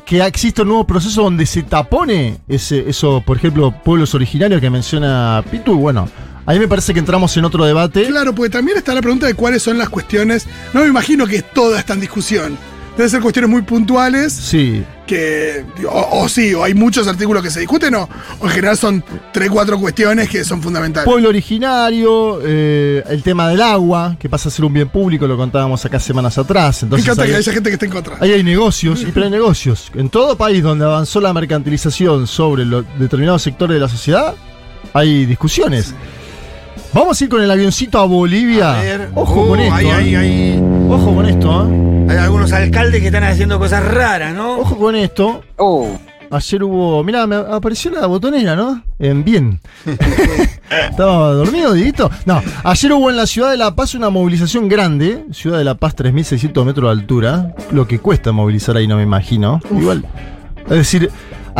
que 0.08 0.24
exista 0.24 0.62
un 0.62 0.68
nuevo 0.68 0.86
proceso 0.86 1.22
donde 1.22 1.44
se 1.44 1.62
tapone 1.62 2.38
ese, 2.48 2.88
eso, 2.88 3.22
por 3.26 3.36
ejemplo, 3.36 3.74
pueblos 3.84 4.14
originarios 4.14 4.58
que 4.58 4.70
menciona 4.70 5.44
Pitu. 5.50 5.74
Bueno, 5.74 6.08
ahí 6.46 6.58
me 6.58 6.66
parece 6.66 6.94
que 6.94 6.98
entramos 6.98 7.36
en 7.36 7.44
otro 7.44 7.66
debate. 7.66 8.06
Claro, 8.06 8.34
porque 8.34 8.48
también 8.48 8.78
está 8.78 8.94
la 8.94 9.02
pregunta 9.02 9.26
de 9.26 9.34
cuáles 9.34 9.62
son 9.62 9.76
las 9.76 9.90
cuestiones. 9.90 10.46
No 10.72 10.80
me 10.80 10.86
imagino 10.86 11.26
que 11.26 11.42
toda 11.42 11.78
está 11.78 11.92
en 11.92 12.00
discusión. 12.00 12.56
Deben 12.98 13.10
ser 13.10 13.20
cuestiones 13.22 13.48
muy 13.48 13.62
puntuales 13.62 14.32
Sí. 14.32 14.84
que. 15.06 15.64
O, 15.88 16.22
o 16.24 16.28
sí, 16.28 16.52
o 16.52 16.64
hay 16.64 16.74
muchos 16.74 17.06
artículos 17.06 17.44
que 17.44 17.50
se 17.50 17.60
discuten, 17.60 17.94
o, 17.94 18.08
o 18.40 18.44
en 18.46 18.50
general 18.50 18.76
son 18.76 19.04
tres, 19.32 19.48
cuatro 19.50 19.78
cuestiones 19.78 20.28
que 20.28 20.42
son 20.42 20.60
fundamentales. 20.60 21.06
Pueblo 21.08 21.28
originario, 21.28 22.40
eh, 22.44 23.04
el 23.08 23.22
tema 23.22 23.48
del 23.50 23.62
agua, 23.62 24.16
que 24.18 24.28
pasa 24.28 24.48
a 24.48 24.52
ser 24.52 24.64
un 24.64 24.72
bien 24.72 24.88
público, 24.88 25.28
lo 25.28 25.36
contábamos 25.36 25.84
acá 25.84 26.00
semanas 26.00 26.36
atrás. 26.38 26.82
Me 26.90 26.98
encanta 26.98 27.24
que 27.24 27.36
haya 27.36 27.52
gente 27.52 27.70
que 27.70 27.74
esté 27.74 27.86
en 27.86 27.92
contra. 27.92 28.16
Ahí 28.18 28.32
hay 28.32 28.42
negocios, 28.42 29.02
y 29.02 29.06
pero 29.12 29.26
hay 29.26 29.30
negocios. 29.30 29.92
En 29.94 30.10
todo 30.10 30.36
país 30.36 30.60
donde 30.64 30.84
avanzó 30.84 31.20
la 31.20 31.32
mercantilización 31.32 32.26
sobre 32.26 32.64
los 32.64 32.84
determinados 32.98 33.42
sectores 33.42 33.76
de 33.76 33.80
la 33.80 33.88
sociedad, 33.88 34.34
hay 34.92 35.24
discusiones. 35.24 35.94
Vamos 36.92 37.20
a 37.20 37.24
ir 37.24 37.30
con 37.30 37.42
el 37.42 37.50
avioncito 37.50 37.98
a 37.98 38.06
Bolivia. 38.06 38.78
A 38.78 38.82
ver. 38.82 39.10
Ojo 39.14 39.42
Uh, 39.44 39.48
con 39.48 39.60
esto. 39.60 39.74
Hay, 39.74 39.86
¿eh? 39.86 39.92
hay, 39.92 40.14
hay, 40.14 40.62
Ojo 40.88 41.14
con 41.14 41.26
esto. 41.26 41.68
¿eh? 41.68 42.06
hay 42.10 42.16
algunos 42.16 42.52
alcaldes 42.52 43.00
que 43.00 43.06
están 43.08 43.24
haciendo 43.24 43.58
cosas 43.58 43.84
raras, 43.84 44.34
¿no? 44.34 44.58
Ojo 44.58 44.76
con 44.78 44.96
esto. 44.96 45.42
Ayer 46.30 46.62
hubo. 46.62 47.02
Mirá, 47.04 47.26
me 47.26 47.36
apareció 47.36 47.90
la 47.90 48.06
botonera, 48.06 48.54
¿no? 48.56 48.82
En 48.98 49.24
bien. 49.24 49.60
¿Estaba 50.90 51.32
dormido, 51.32 51.72
Dieguito? 51.72 52.10
No. 52.26 52.42
Ayer 52.64 52.92
hubo 52.92 53.10
en 53.10 53.16
la 53.16 53.26
ciudad 53.26 53.50
de 53.50 53.56
La 53.56 53.74
Paz 53.74 53.94
una 53.94 54.10
movilización 54.10 54.68
grande. 54.68 55.24
Ciudad 55.32 55.58
de 55.58 55.64
La 55.64 55.74
Paz, 55.74 55.96
3.600 55.96 56.64
metros 56.64 56.86
de 56.86 57.00
altura. 57.00 57.54
Lo 57.70 57.86
que 57.86 57.98
cuesta 57.98 58.32
movilizar 58.32 58.76
ahí, 58.76 58.86
no 58.86 58.96
me 58.96 59.02
imagino. 59.02 59.60
Igual. 59.70 60.04
Es 60.64 60.76
decir, 60.76 61.10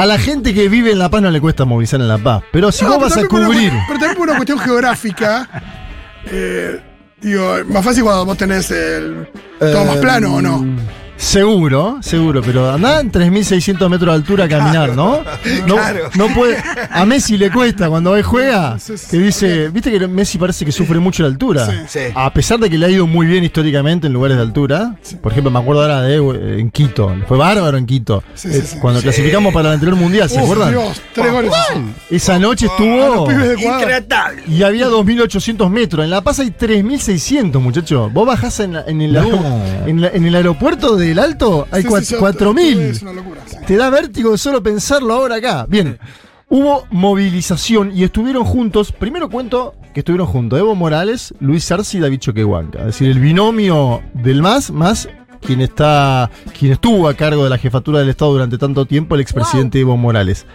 a 0.01 0.07
la 0.07 0.19
gente 0.19 0.55
que 0.55 0.69
vive 0.69 0.93
en 0.93 0.99
La 0.99 1.09
Paz 1.11 1.23
no 1.23 1.31
le 1.31 1.41
cuesta 1.41 1.65
movilizar 1.65 2.01
en 2.01 2.09
La 2.09 2.19
Paz. 2.19 2.43
Pero 2.53 2.71
si 2.73 2.85
No, 2.85 2.91
vos 2.91 2.99
pero 2.99 3.09
vas 3.09 3.17
a 3.17 3.21
una 3.37 3.47
cubrir. 3.47 3.71
cu- 3.71 3.77
pero 3.89 3.99
también 3.99 4.17
por 4.19 4.29
una 4.29 4.37
cuestión 4.37 4.59
geográfica. 4.59 5.49
eh, 6.31 6.81
digo, 7.21 7.57
más 7.69 7.85
fácil 7.85 8.03
cuando 8.05 8.25
vos 8.27 8.37
tenés 8.37 8.71
el. 8.71 9.29
Todo 9.59 9.85
más 9.85 9.97
Eh, 9.97 10.01
plano 10.01 10.35
o 10.37 10.41
no. 10.43 10.65
Seguro, 11.19 11.99
seguro, 12.01 12.41
pero 12.43 12.71
andá 12.71 13.01
en 13.01 13.11
3.600 13.11 13.89
metros 13.91 14.11
de 14.11 14.15
altura 14.15 14.45
a 14.45 14.49
caminar, 14.49 14.95
¿no? 14.95 15.19
No, 15.67 15.75
Claro. 15.75 16.09
no 16.15 16.29
puede. 16.29 16.57
A 16.91 17.05
Messi 17.05 17.37
le 17.37 17.51
cuesta 17.51 17.89
cuando 17.89 18.17
él 18.17 18.23
juega, 18.23 18.79
que 19.11 19.19
dice, 19.19 19.69
viste 19.69 19.91
que 19.91 20.07
Messi 20.07 20.39
parece 20.39 20.65
que 20.65 20.71
sufre 20.73 21.01
mucho 21.01 21.25
la 21.25 21.29
altura. 21.29 21.67
Sí. 21.67 21.73
Sí. 21.89 21.99
A 22.15 22.33
pesar 22.33 22.61
de 22.61 22.71
que 22.71 22.79
le 22.79 22.87
ha 22.87 22.89
ido 22.89 23.07
muy 23.09 23.27
bien 23.27 23.43
históricamente 23.43 24.07
en 24.07 24.13
lugares 24.13 24.37
de 24.37 24.43
altura. 24.45 24.95
Por 25.21 25.33
ejemplo, 25.33 25.51
me 25.51 25.59
acuerdo 25.59 25.83
ahora 25.83 26.03
de 26.03 26.17
eh, 26.19 26.61
en 26.61 26.71
Quito. 26.71 27.13
Fue 27.27 27.37
bárbaro 27.37 27.77
en 27.77 27.87
Quito. 27.87 28.23
Sí, 28.35 28.51
sí, 28.53 28.59
Eh, 28.59 28.63
sí. 28.65 28.77
Cuando 28.81 29.03
clasificamos 29.03 29.53
para 29.53 29.69
el 29.71 29.75
anterior 29.75 29.97
mundial, 29.99 30.31
¿se 30.31 30.37
Uf, 30.37 30.43
acuerdan? 30.45 30.71
Dios, 30.71 31.03
tres 31.13 31.33
goles. 31.33 31.53
Esa 32.11 32.39
noche 32.39 32.67
estuvo. 32.67 33.27
de. 33.29 33.57
Y 34.49 34.63
había 34.63 34.87
2.800 34.89 35.69
metros. 35.69 36.05
En 36.05 36.11
La 36.11 36.21
Paz 36.21 36.39
hay 36.39 36.51
3.600, 36.53 37.59
muchachos. 37.61 38.13
Vos 38.13 38.27
bajás 38.27 38.61
en, 38.61 38.75
la- 38.75 38.85
en 38.87 39.01
el, 39.03 39.17
en, 39.87 40.01
la- 40.01 40.09
en 40.11 40.25
el 40.27 40.35
aeropuerto 40.37 40.97
del 41.09 41.19
Alto, 41.19 41.67
hay 41.71 41.83
Sí, 41.83 41.89
cua- 41.89 42.01
sí, 42.01 42.07
sí, 42.07 42.17
4.000. 42.17 42.79
Es 42.81 43.03
una 43.03 43.13
locura. 43.13 43.41
sí. 43.47 43.57
Te 43.67 43.77
da 43.77 43.91
vértigo 43.91 44.37
solo 44.39 44.63
pensarlo 44.63 45.15
ahora 45.15 45.37
acá. 45.37 45.67
Bien. 45.69 45.99
Hubo 46.51 46.87
movilización 46.91 47.93
y 47.95 48.05
estuvieron 48.05 48.45
juntos. 48.45 48.91
Primero 48.93 49.29
cuento 49.29 49.75
que 49.93 50.01
estuvieron 50.01 50.27
juntos 50.27 50.59
Evo 50.59 50.75
Morales, 50.75 51.35
Luis 51.41 51.71
Arce 51.71 51.99
y 51.99 52.01
David 52.01 52.21
Choquehuanca. 52.21 52.79
Es 52.81 52.87
decir, 52.87 53.11
el 53.11 53.19
binomio 53.19 54.01
del 54.15 54.41
MAS 54.41 54.71
más 54.71 55.09
quien 55.43 55.61
está. 55.61 56.31
quien 56.59 56.73
estuvo 56.73 57.07
a 57.07 57.13
cargo 57.15 57.45
de 57.45 57.51
la 57.51 57.59
jefatura 57.59 57.99
del 58.01 58.09
Estado 58.09 58.33
durante 58.33 58.57
tanto 58.57 58.87
tiempo, 58.87 59.15
el 59.15 59.21
expresidente 59.21 59.79
Evo 59.79 59.97
Morales. 59.99 60.47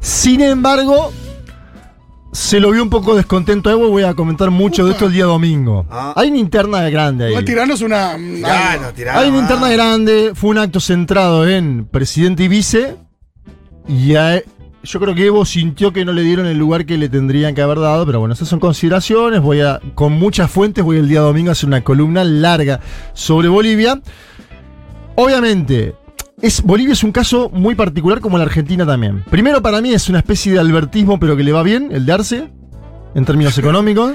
Sin 0.00 0.40
embargo, 0.40 1.12
se 2.36 2.60
lo 2.60 2.70
vio 2.70 2.82
un 2.82 2.90
poco 2.90 3.16
descontento 3.16 3.70
a 3.70 3.72
Evo, 3.72 3.88
voy 3.88 4.02
a 4.02 4.12
comentar 4.12 4.50
mucho 4.50 4.84
de 4.84 4.92
esto 4.92 5.06
el 5.06 5.12
día 5.12 5.24
domingo. 5.24 5.86
Ah. 5.90 6.12
Hay 6.16 6.28
una 6.28 6.36
interna 6.36 6.88
grande 6.90 7.24
ahí. 7.34 7.44
Tirarnos 7.46 7.80
una. 7.80 8.14
Tirano, 8.14 8.46
algo. 8.46 8.92
tirano, 8.92 9.18
Hay 9.18 9.28
una 9.30 9.38
ah. 9.38 9.40
interna 9.40 9.70
grande, 9.70 10.32
fue 10.34 10.50
un 10.50 10.58
acto 10.58 10.78
centrado 10.78 11.48
en 11.48 11.86
presidente 11.86 12.44
y 12.44 12.48
vice, 12.48 12.96
y 13.88 14.16
a- 14.16 14.42
yo 14.82 15.00
creo 15.00 15.14
que 15.14 15.24
Evo 15.24 15.46
sintió 15.46 15.94
que 15.94 16.04
no 16.04 16.12
le 16.12 16.20
dieron 16.22 16.44
el 16.46 16.58
lugar 16.58 16.84
que 16.84 16.98
le 16.98 17.08
tendrían 17.08 17.54
que 17.54 17.62
haber 17.62 17.80
dado, 17.80 18.04
pero 18.04 18.20
bueno, 18.20 18.34
esas 18.34 18.48
son 18.48 18.60
consideraciones, 18.60 19.40
voy 19.40 19.62
a, 19.62 19.80
con 19.94 20.12
muchas 20.12 20.50
fuentes, 20.50 20.84
voy 20.84 20.98
el 20.98 21.08
día 21.08 21.20
domingo 21.20 21.48
a 21.48 21.52
hacer 21.52 21.68
una 21.68 21.82
columna 21.82 22.22
larga 22.22 22.80
sobre 23.14 23.48
Bolivia. 23.48 23.98
Obviamente, 25.14 25.94
es, 26.46 26.62
Bolivia 26.62 26.92
es 26.92 27.02
un 27.04 27.12
caso 27.12 27.50
muy 27.52 27.74
particular 27.74 28.20
como 28.20 28.38
la 28.38 28.44
Argentina 28.44 28.86
también. 28.86 29.24
Primero 29.30 29.62
para 29.62 29.80
mí 29.80 29.92
es 29.92 30.08
una 30.08 30.18
especie 30.18 30.52
de 30.52 30.58
albertismo, 30.58 31.18
pero 31.18 31.36
que 31.36 31.42
le 31.42 31.52
va 31.52 31.62
bien, 31.62 31.88
el 31.92 32.06
de 32.06 32.12
Arce, 32.12 32.50
en 33.14 33.24
términos 33.24 33.56
económicos. 33.58 34.14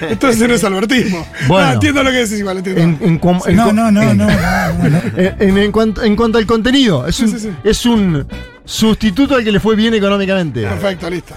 Entonces 0.00 0.48
no 0.48 0.54
es 0.54 0.64
albertismo. 0.64 1.26
Bueno. 1.48 1.68
Ah, 1.68 1.72
entiendo 1.74 2.02
lo 2.02 2.10
que 2.10 2.16
decís 2.16 2.38
igual, 2.38 2.58
entiendo. 2.58 2.82
En, 2.82 2.98
en 3.02 3.20
No, 3.56 3.72
no, 3.72 3.90
no, 3.90 4.02
no, 4.02 4.14
no, 4.14 4.26
no, 4.26 4.88
no. 4.90 5.00
En, 5.38 5.72
cuanto, 5.72 6.02
en 6.02 6.16
cuanto 6.16 6.38
al 6.38 6.46
contenido, 6.46 7.06
es, 7.06 7.16
Sí, 7.16 7.24
un, 7.24 7.30
sí, 7.30 7.38
sí. 7.38 7.50
es 7.64 7.86
un 7.86 8.26
sustituto 8.70 9.34
al 9.34 9.42
que 9.42 9.50
le 9.50 9.58
fue 9.58 9.74
bien 9.74 9.92
económicamente. 9.94 10.62
Perfecto, 10.62 11.10
listo. 11.10 11.34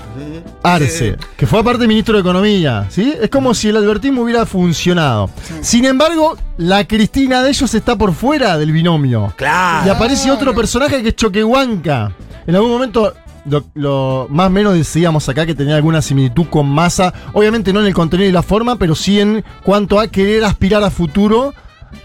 Arce, 0.62 1.18
que 1.36 1.48
fue 1.48 1.60
aparte 1.60 1.88
ministro 1.88 2.14
de 2.14 2.22
Economía, 2.22 2.86
¿sí? 2.90 3.12
Es 3.20 3.30
como 3.30 3.56
si 3.56 3.70
el 3.70 3.78
albertismo 3.78 4.22
hubiera 4.22 4.46
funcionado. 4.46 5.32
Sin 5.62 5.86
embargo, 5.86 6.38
la 6.58 6.86
Cristina 6.86 7.42
de 7.42 7.50
ellos 7.50 7.74
está 7.74 7.96
por 7.98 8.14
fuera 8.14 8.58
del 8.60 8.72
binomio. 8.72 9.34
Claro. 9.36 9.88
Y 9.88 9.90
aparece 9.90 10.30
otro 10.30 10.54
personaje 10.54 11.02
que 11.02 11.10
es 11.10 11.16
Choquehuanca. 11.16 12.12
En 12.46 12.56
algún 12.56 12.70
momento, 12.72 13.14
lo, 13.50 13.64
lo- 13.74 14.28
más 14.30 14.48
o 14.48 14.52
menos 14.52 14.76
decíamos 14.76 15.28
acá 15.28 15.46
que 15.48 15.56
tenía 15.56 15.76
alguna 15.76 16.04
similitud 16.04 16.46
con 16.52 16.70
Massa. 16.70 17.12
Obviamente 17.34 17.74
no 17.74 17.80
en 17.80 17.88
el 17.88 17.94
contenido 17.96 18.30
y 18.30 18.32
la 18.32 18.44
forma, 18.44 18.76
pero 18.78 18.94
sí 18.94 19.20
en 19.20 19.44
cuanto 19.64 20.00
a 20.00 20.08
querer 20.08 20.44
aspirar 20.46 20.84
a 20.84 20.92
futuro 20.92 21.54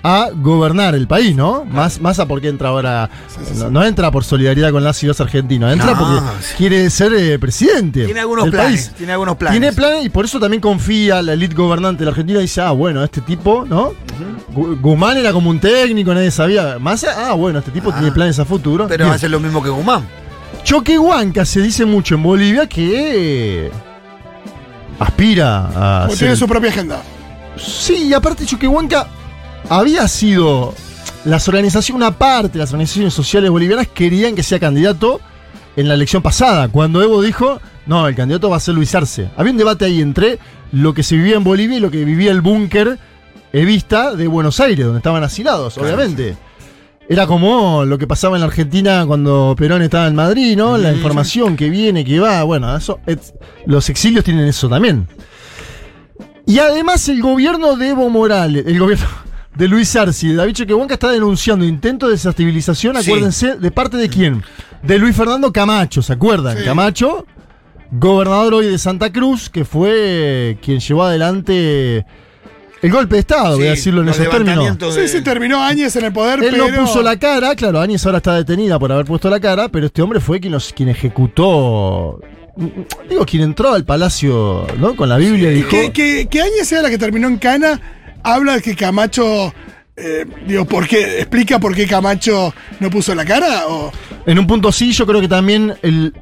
a 0.03 0.29
gobernar 0.35 0.95
el 0.95 1.07
país, 1.07 1.35
¿no? 1.35 1.65
Más, 1.65 2.01
Massa 2.01 2.27
porque 2.27 2.49
entra 2.49 2.69
ahora. 2.69 3.11
No, 3.57 3.71
no 3.71 3.85
entra 3.85 4.11
por 4.11 4.25
solidaridad 4.25 4.71
con 4.71 4.85
las 4.85 5.03
y 5.03 5.07
los 5.07 5.21
argentinos, 5.21 5.73
entra 5.73 5.93
No, 5.93 5.99
porque 5.99 6.21
sí. 6.47 6.55
quiere 6.57 6.89
ser 6.91 7.13
eh, 7.15 7.39
presidente. 7.39 8.05
Tiene 8.05 8.21
algunos 8.21 8.45
del 8.45 8.53
planes. 8.53 8.87
país. 8.89 8.97
Tiene 8.97 9.13
algunos 9.13 9.37
planes. 9.37 9.59
Tiene 9.61 9.73
planes 9.75 10.05
y 10.05 10.09
por 10.09 10.25
eso 10.25 10.39
también 10.39 10.61
confía 10.61 11.21
la 11.23 11.33
elite 11.33 11.55
gobernante 11.55 12.01
de 12.01 12.05
la 12.07 12.11
Argentina. 12.11 12.41
Dice, 12.41 12.61
ah, 12.61 12.71
bueno, 12.73 13.03
este 13.03 13.21
tipo, 13.21 13.65
¿no? 13.69 13.93
Gu- 14.55 14.81
Guzmán 14.81 15.17
era 15.19 15.33
como 15.33 15.51
un 15.51 15.59
técnico, 15.61 16.15
nadie 16.15 16.31
sabía. 16.31 16.79
Massa, 16.79 17.31
ah, 17.31 17.33
bueno, 17.35 17.59
este 17.59 17.71
tipo 17.71 17.91
Ah. 17.91 17.95
tiene 17.99 18.13
planes 18.13 18.39
a 18.39 18.45
futuro. 18.45 18.87
Pero 18.89 19.05
Bien. 19.05 19.15
hace 19.15 19.29
lo 19.29 19.41
mismo 19.41 19.63
que 19.63 19.69
Guzmán. 19.71 20.07
Choquehuanca 20.65 21.45
se 21.45 21.61
dice 21.61 21.85
mucho 21.85 22.15
en 22.15 22.23
Bolivia 22.23 22.67
que 22.69 23.71
aspira 24.99 26.03
a 26.05 26.09
ser- 26.11 26.19
tiene 26.19 26.37
su 26.37 26.47
propia 26.49 26.71
agenda. 26.71 27.03
Sí, 27.57 28.07
y 28.09 28.15
aparte 28.15 28.45
Choquehuanca 28.47 29.07
había 29.69 30.07
sido 30.09 30.75
las 31.25 31.47
organizaciones, 31.49 31.97
una 31.97 32.17
parte 32.19 32.53
de 32.55 32.59
las 32.61 32.71
organizaciones 32.73 33.15
sociales 33.15 33.51
bolivianas 33.51 33.89
querían 33.89 34.35
que 34.35 34.43
sea 34.43 34.59
candidato 34.59 35.21
en 35.77 35.89
la 35.89 35.95
elección 35.95 36.23
pasada, 36.23 36.69
cuando 36.69 37.03
Evo 37.03 37.23
dijo, 37.23 37.61
no, 37.87 38.09
el 38.09 38.15
candidato 38.15 38.51
va 38.51 38.57
a 38.57 38.61
ser 38.61 38.75
Luis 38.75 38.95
Arce. 38.95 39.31
Había 39.37 39.53
un 39.53 39.59
debate 39.59 39.85
ahí 39.85 40.01
entre 40.01 40.39
lo 40.73 40.93
que 40.93 41.03
se 41.03 41.17
vivía 41.17 41.37
en 41.37 41.45
Bolivia 41.45 41.77
y 41.77 41.81
lo 41.81 41.91
que 41.91 42.05
vivía 42.05 42.33
el 42.33 42.41
búnker 42.41 42.99
evista 43.53 44.15
de 44.15 44.27
Buenos 44.27 44.59
Aires, 44.61 44.85
donde 44.85 44.99
estaban 44.99 45.23
asilados, 45.23 45.75
Claro. 45.75 45.89
obviamente. 45.95 46.37
Era 47.09 47.27
como 47.27 47.85
lo 47.87 47.97
que 47.97 48.07
pasaba 48.07 48.37
en 48.37 48.41
la 48.41 48.49
Argentina 48.49 49.05
cuando 49.07 49.55
Perón 49.57 49.81
estaba 49.83 50.09
en 50.09 50.15
Madrid, 50.15 50.57
¿no? 50.59 50.77
La 50.77 50.93
información 50.93 51.57
que 51.57 51.71
viene, 51.71 52.05
que 52.05 52.21
va, 52.21 52.43
bueno, 52.43 52.77
eso, 52.77 53.01
es- 53.07 53.33
los 53.65 53.89
exilios 53.89 54.25
tienen 54.25 54.47
eso 54.47 54.69
también. 54.69 55.07
Y 56.45 56.59
además 56.59 57.09
el 57.09 57.23
gobierno 57.23 57.77
de 57.77 57.89
Evo 57.91 58.11
Morales, 58.11 58.65
el 58.67 58.79
gobierno 58.79 59.07
de 59.59 59.67
Luis 59.67 59.93
de 59.93 60.35
David 60.35 60.53
Choquehuanca 60.55 60.95
está 60.95 61.11
denunciando 61.11 61.65
intentos 61.65 62.09
de 62.09 62.13
desestabilización, 62.15 62.95
Sí. 63.03 63.11
acuérdense, 63.11 63.57
¿de 63.57 63.71
parte 63.73 63.97
de 63.97 64.09
quién? 64.09 64.45
De 64.85 64.99
Luis 65.01 65.17
Fernando 65.17 65.53
Camacho, 65.53 66.01
¿se 66.01 66.13
acuerdan? 66.13 66.59
Sí. 66.59 66.65
Camacho, 66.65 67.27
gobernador 67.91 68.55
hoy 68.55 68.67
de 68.67 68.79
Santa 68.79 69.11
Cruz, 69.13 69.51
que 69.51 69.65
fue 69.65 70.59
quien 70.63 70.79
llevó 70.79 71.03
adelante 71.03 72.07
el 72.83 72.93
golpe 72.93 73.17
de 73.17 73.21
Estado, 73.21 73.57
voy 73.57 73.67
a 73.67 73.71
Sí, 73.71 73.77
decirlo 73.79 74.03
en 74.03 74.11
esos 74.11 74.31
términos. 74.31 74.77
Sí, 74.95 75.09
sí, 75.09 75.23
terminó 75.23 75.61
Áñez 75.61 75.97
en 75.97 76.05
el 76.05 76.13
poder, 76.13 76.39
Él 76.45 76.51
pero. 76.53 76.69
no 76.69 76.81
puso 76.83 77.03
la 77.03 77.19
cara, 77.19 77.57
claro, 77.57 77.81
Áñez 77.81 78.07
ahora 78.07 78.19
está 78.19 78.37
detenida 78.37 78.79
por 78.79 78.93
haber 78.93 79.07
puesto 79.07 79.29
la 79.29 79.41
cara, 79.41 79.69
pero 79.69 79.87
este 79.87 80.03
hombre 80.03 80.21
fue 80.21 80.39
quien, 80.39 80.53
los, 80.53 80.73
quien 80.73 80.89
ejecutó, 80.89 82.21
digo, 83.11 83.27
quien 83.27 83.43
entró 83.43 83.73
al 83.73 83.85
palacio, 83.85 84.69
¿no? 84.79 84.95
Con 84.95 85.09
la 85.09 85.17
Biblia 85.17 85.51
y 85.51 85.55
dijo... 85.57 85.69
Que, 85.71 85.91
que, 85.91 86.29
que 86.31 86.43
Áñez 86.43 86.69
sea 86.69 86.81
la 86.81 86.91
que 86.91 86.99
terminó 86.99 87.27
en 87.27 87.39
Cana, 87.39 87.81
habla 88.23 88.55
de 88.55 88.63
que 88.63 88.75
Camacho. 88.77 89.53
eh, 89.97 90.25
digo, 90.47 90.65
¿por 90.65 90.87
qué? 90.87 91.19
¿Explica 91.19 91.59
por 91.59 91.75
qué 91.75 91.87
Camacho 91.87 92.55
no 92.81 92.89
puso 92.91 93.15
la 93.15 93.25
cara? 93.25 93.67
¿O 93.67 93.91
En 94.27 94.39
un 94.39 94.47
punto 94.47 94.71
sí, 94.73 94.93
yo 94.93 95.07
creo 95.07 95.21
que 95.21 95.29
también 95.29 95.75
el 95.83 96.15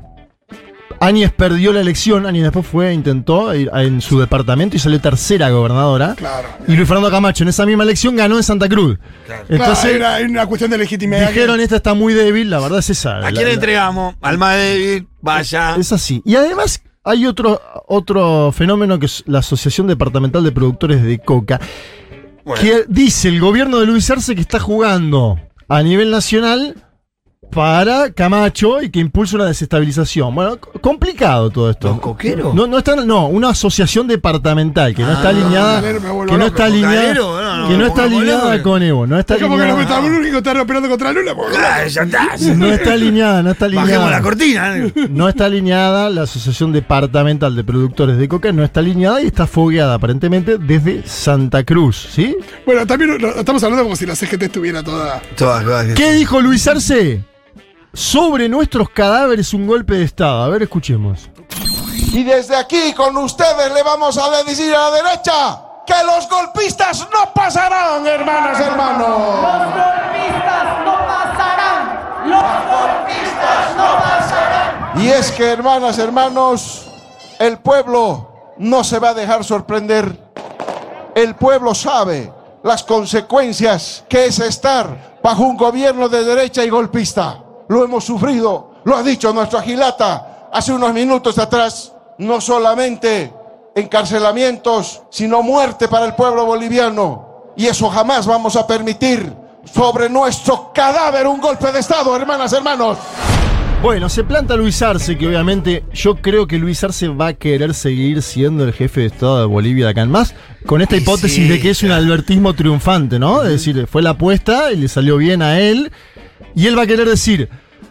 Áñez 0.99 1.31
perdió 1.31 1.75
la 1.75 1.83
elección, 1.83 2.25
Áñez 2.25 2.43
después 2.45 2.67
fue, 2.67 2.95
intentó 2.95 3.55
ir 3.55 3.69
a- 3.71 3.83
en 3.83 4.01
su 4.01 4.19
departamento 4.19 4.77
y 4.77 4.79
salió 4.79 4.99
tercera 4.99 5.51
gobernadora. 5.51 6.15
Claro. 6.17 6.49
Y 6.67 6.75
Luis 6.75 6.89
Fernando 6.89 7.11
Camacho 7.11 7.43
en 7.45 7.49
esa 7.51 7.67
misma 7.67 7.85
elección 7.85 8.17
ganó 8.17 8.39
en 8.39 8.43
Santa 8.43 8.67
Cruz. 8.67 8.99
Claro. 9.27 9.45
Entonces 9.51 9.79
Claro, 9.79 9.91
hay, 9.91 9.97
una, 9.97 10.15
hay 10.15 10.25
una 10.25 10.47
cuestión 10.47 10.71
de 10.71 10.79
legitimidad. 10.79 11.27
que- 11.29 11.35
dijeron 11.35 11.61
esta 11.61 11.77
está 11.77 11.93
muy 11.93 12.15
débil, 12.15 12.49
la 12.49 12.61
verdad 12.61 12.79
es 12.79 12.89
esa. 12.89 13.19
¿A 13.19 13.21
la- 13.21 13.33
quién 13.33 13.45
la- 13.49 13.53
entregamos? 13.55 14.15
Al 14.23 14.39
más 14.39 14.57
débil, 14.57 15.07
vaya. 15.21 15.77
Es 15.79 15.93
así. 15.93 16.23
Y 16.25 16.35
además 16.37 16.81
hay 17.07 17.25
otro, 17.25 17.61
otro 17.87 18.51
fenómeno 18.51 18.99
que 18.99 19.07
es 19.07 19.23
la 19.27 19.39
Asociación 19.39 19.87
Departamental 19.87 20.43
de 20.43 20.51
Productores 20.51 21.03
de 21.05 21.21
Coca, 21.21 21.61
Bueno, 22.45 22.61
que 22.61 22.85
dice 22.89 23.29
el 23.29 23.41
gobierno 23.41 23.79
de 23.79 23.87
Luis 23.87 24.11
Arce 24.11 24.35
que 24.35 24.41
está 24.41 24.59
jugando 24.59 25.39
a 25.69 25.83
nivel 25.85 26.11
nacional 26.11 26.75
para 27.51 28.11
Camacho 28.13 28.83
y 28.83 28.91
que 28.91 28.99
impulsa 29.01 29.37
una 29.37 29.47
desestabilización. 29.47 30.35
Bueno, 30.35 30.59
complicado 30.81 31.51
todo 31.51 31.71
esto. 31.71 31.89
¿Los 31.89 32.01
coqueros? 32.01 32.55
No, 32.55 32.67
no, 32.67 32.79
está, 32.79 32.97
no, 32.97 33.27
una 33.29 33.51
asociación 33.51 34.07
departamental 34.07 34.95
que 34.95 35.03
no 35.03 35.13
está 35.13 35.27
Ah, 35.29 35.31
alineada, 35.31 35.81
me 35.81 35.99
vuelvo 36.11 36.33
que 36.33 36.39
no 36.39 36.47
está 36.47 36.65
alineada, 36.67 37.15
que 37.69 37.77
no 37.79 37.87
está 37.87 38.03
alineada 38.05 38.63
con 38.63 38.83
Evo, 38.83 39.07
no 39.07 39.19
está 39.19 39.35
Es 39.37 39.43
como 39.43 39.57
que 39.57 39.65
los 39.67 39.75
alineada, 39.77 40.01
metalúrgicos 40.01 40.37
están 40.39 40.57
operando 40.59 40.89
contra 40.89 41.13
Lula. 41.13 41.35
Ah, 41.59 41.87
ya 41.87 42.03
está. 42.03 42.29
no 42.57 42.67
está 42.67 42.93
alineada, 42.93 43.43
no 43.43 43.51
está 43.53 43.67
Bajemos 43.67 43.87
la 43.89 43.95
alineada. 44.19 44.23
cortina. 44.23 44.79
¿eh? 44.79 44.93
No 45.11 45.29
está 45.29 45.47
alineada 45.47 46.11
la 46.11 46.23
Asociación 46.23 46.73
Departamental 46.73 47.57
de 47.57 47.65
Productores 47.65 48.19
de 48.19 48.29
Coca, 48.29 48.53
no 48.53 48.65
está 48.65 48.81
alineada 48.81 49.23
y 49.23 49.27
está 49.27 49.47
fogueada 49.47 49.95
aparentemente 49.95 50.59
desde 50.59 51.07
Santa 51.07 51.65
Cruz, 51.65 52.09
¿sí? 52.13 52.37
Bueno, 52.65 52.87
también 52.87 53.19
estamos 53.37 53.63
hablando 53.65 53.85
como 53.85 53.97
si 53.97 54.07
la 54.07 54.15
CGT 54.15 54.43
estuviera 54.43 54.83
toda. 54.83 55.21
Todas. 55.37 55.95
¿Qué 55.95 56.13
dijo 56.13 56.41
Luis 56.41 56.67
Arce? 56.69 57.25
Sobre 57.97 58.47
nuestros 58.47 58.91
cadáveres 58.91 59.55
un 59.55 59.67
golpe 59.67 59.95
de 59.95 60.05
Estado. 60.05 60.43
A 60.43 60.49
ver, 60.51 60.65
escuchemos. 60.65 61.31
Y 62.13 62.25
desde 62.25 62.55
aquí 62.55 62.93
con 62.93 63.17
ustedes 63.17 63.73
le 63.73 63.83
vamos 63.83 64.19
a 64.19 64.43
decir 64.43 64.75
a 64.75 64.91
la 64.91 65.03
derecha 65.03 65.63
que 65.87 65.95
los 66.05 66.29
golpistas 66.29 67.09
no 67.11 67.33
pasarán, 67.33 68.07
hermanas, 68.07 68.61
hermanos. 68.61 69.09
Los 69.09 69.65
golpistas 69.73 70.85
no 70.85 70.95
pasarán. 71.07 72.29
Los 72.29 72.43
golpistas 72.43 73.77
no 73.79 73.97
pasarán. 73.97 75.01
Y 75.01 75.09
es 75.09 75.33
que, 75.33 75.51
hermanas, 75.51 75.99
hermanos, 75.99 76.87
el 77.39 77.57
pueblo 77.57 78.55
no 78.59 78.85
se 78.85 78.99
va 78.99 79.09
a 79.09 79.15
dejar 79.15 79.43
sorprender. 79.43 80.21
El 81.15 81.35
pueblo 81.35 81.75
sabe 81.75 82.31
las 82.63 82.85
consecuencias 82.85 84.05
que 84.07 84.27
es 84.27 84.39
estar 84.39 85.19
bajo 85.23 85.45
un 85.45 85.57
gobierno 85.57 86.11
de 86.11 86.25
derecha 86.25 86.63
y 86.63 86.69
golpista. 86.69 87.46
Lo 87.69 87.85
hemos 87.85 88.05
sufrido, 88.05 88.75
lo 88.85 88.97
ha 88.97 89.03
dicho 89.03 89.33
nuestro 89.33 89.59
Agilata 89.59 90.49
hace 90.53 90.73
unos 90.73 90.93
minutos 90.93 91.39
atrás. 91.39 91.93
No 92.19 92.41
solamente 92.41 93.33
encarcelamientos, 93.75 95.03
sino 95.11 95.43
muerte 95.43 95.87
para 95.87 96.07
el 96.07 96.15
pueblo 96.15 96.47
boliviano. 96.47 97.53
Y 97.57 97.67
eso 97.67 97.91
jamás 97.91 98.27
vamos 98.27 98.57
a 98.57 98.67
permitir 98.67 99.33
sobre 99.73 100.09
nuestro 100.09 100.73
cadáver 100.75 101.27
un 101.27 101.41
golpe 101.41 101.71
de 101.73 101.81
Estado, 101.81 102.17
hermanas, 102.17 102.53
hermanos. 102.53 102.99
Bueno, 103.83 104.09
se 104.09 104.25
planta 104.25 104.57
Luis 104.57 104.81
Arce, 104.81 105.19
que 105.19 105.29
obviamente 105.29 105.85
yo 105.93 106.17
creo 106.17 106.47
que 106.47 106.59
Luis 106.59 106.83
Arce 106.83 107.09
va 107.09 107.29
a 107.29 107.33
querer 107.35 107.75
seguir 107.75 108.23
siendo 108.23 108.65
el 108.65 108.73
jefe 108.73 109.03
de 109.03 109.07
Estado 109.07 109.41
de 109.41 109.47
Bolivia 109.47 109.85
de 109.85 109.91
acá 109.91 110.03
en 110.03 110.11
más, 110.11 110.35
con 110.65 110.81
esta 110.81 110.97
hipótesis 110.97 111.45
sí, 111.45 111.49
de 111.49 111.61
que 111.61 111.71
es 111.71 111.83
un 111.83 111.91
albertismo 111.93 112.55
triunfante, 112.55 113.19
¿no? 113.19 113.43
Es 113.43 113.51
decir, 113.51 113.87
fue 113.87 114.03
la 114.03 114.11
apuesta 114.11 114.73
y 114.73 114.77
le 114.77 114.89
salió 114.89 115.19
bien 115.19 115.43
a 115.43 115.61
él, 115.61 115.93
y 116.55 116.67
él 116.67 116.79
va 116.79 116.83
a 116.83 116.87
querer 116.87 117.09
decir, 117.09 117.49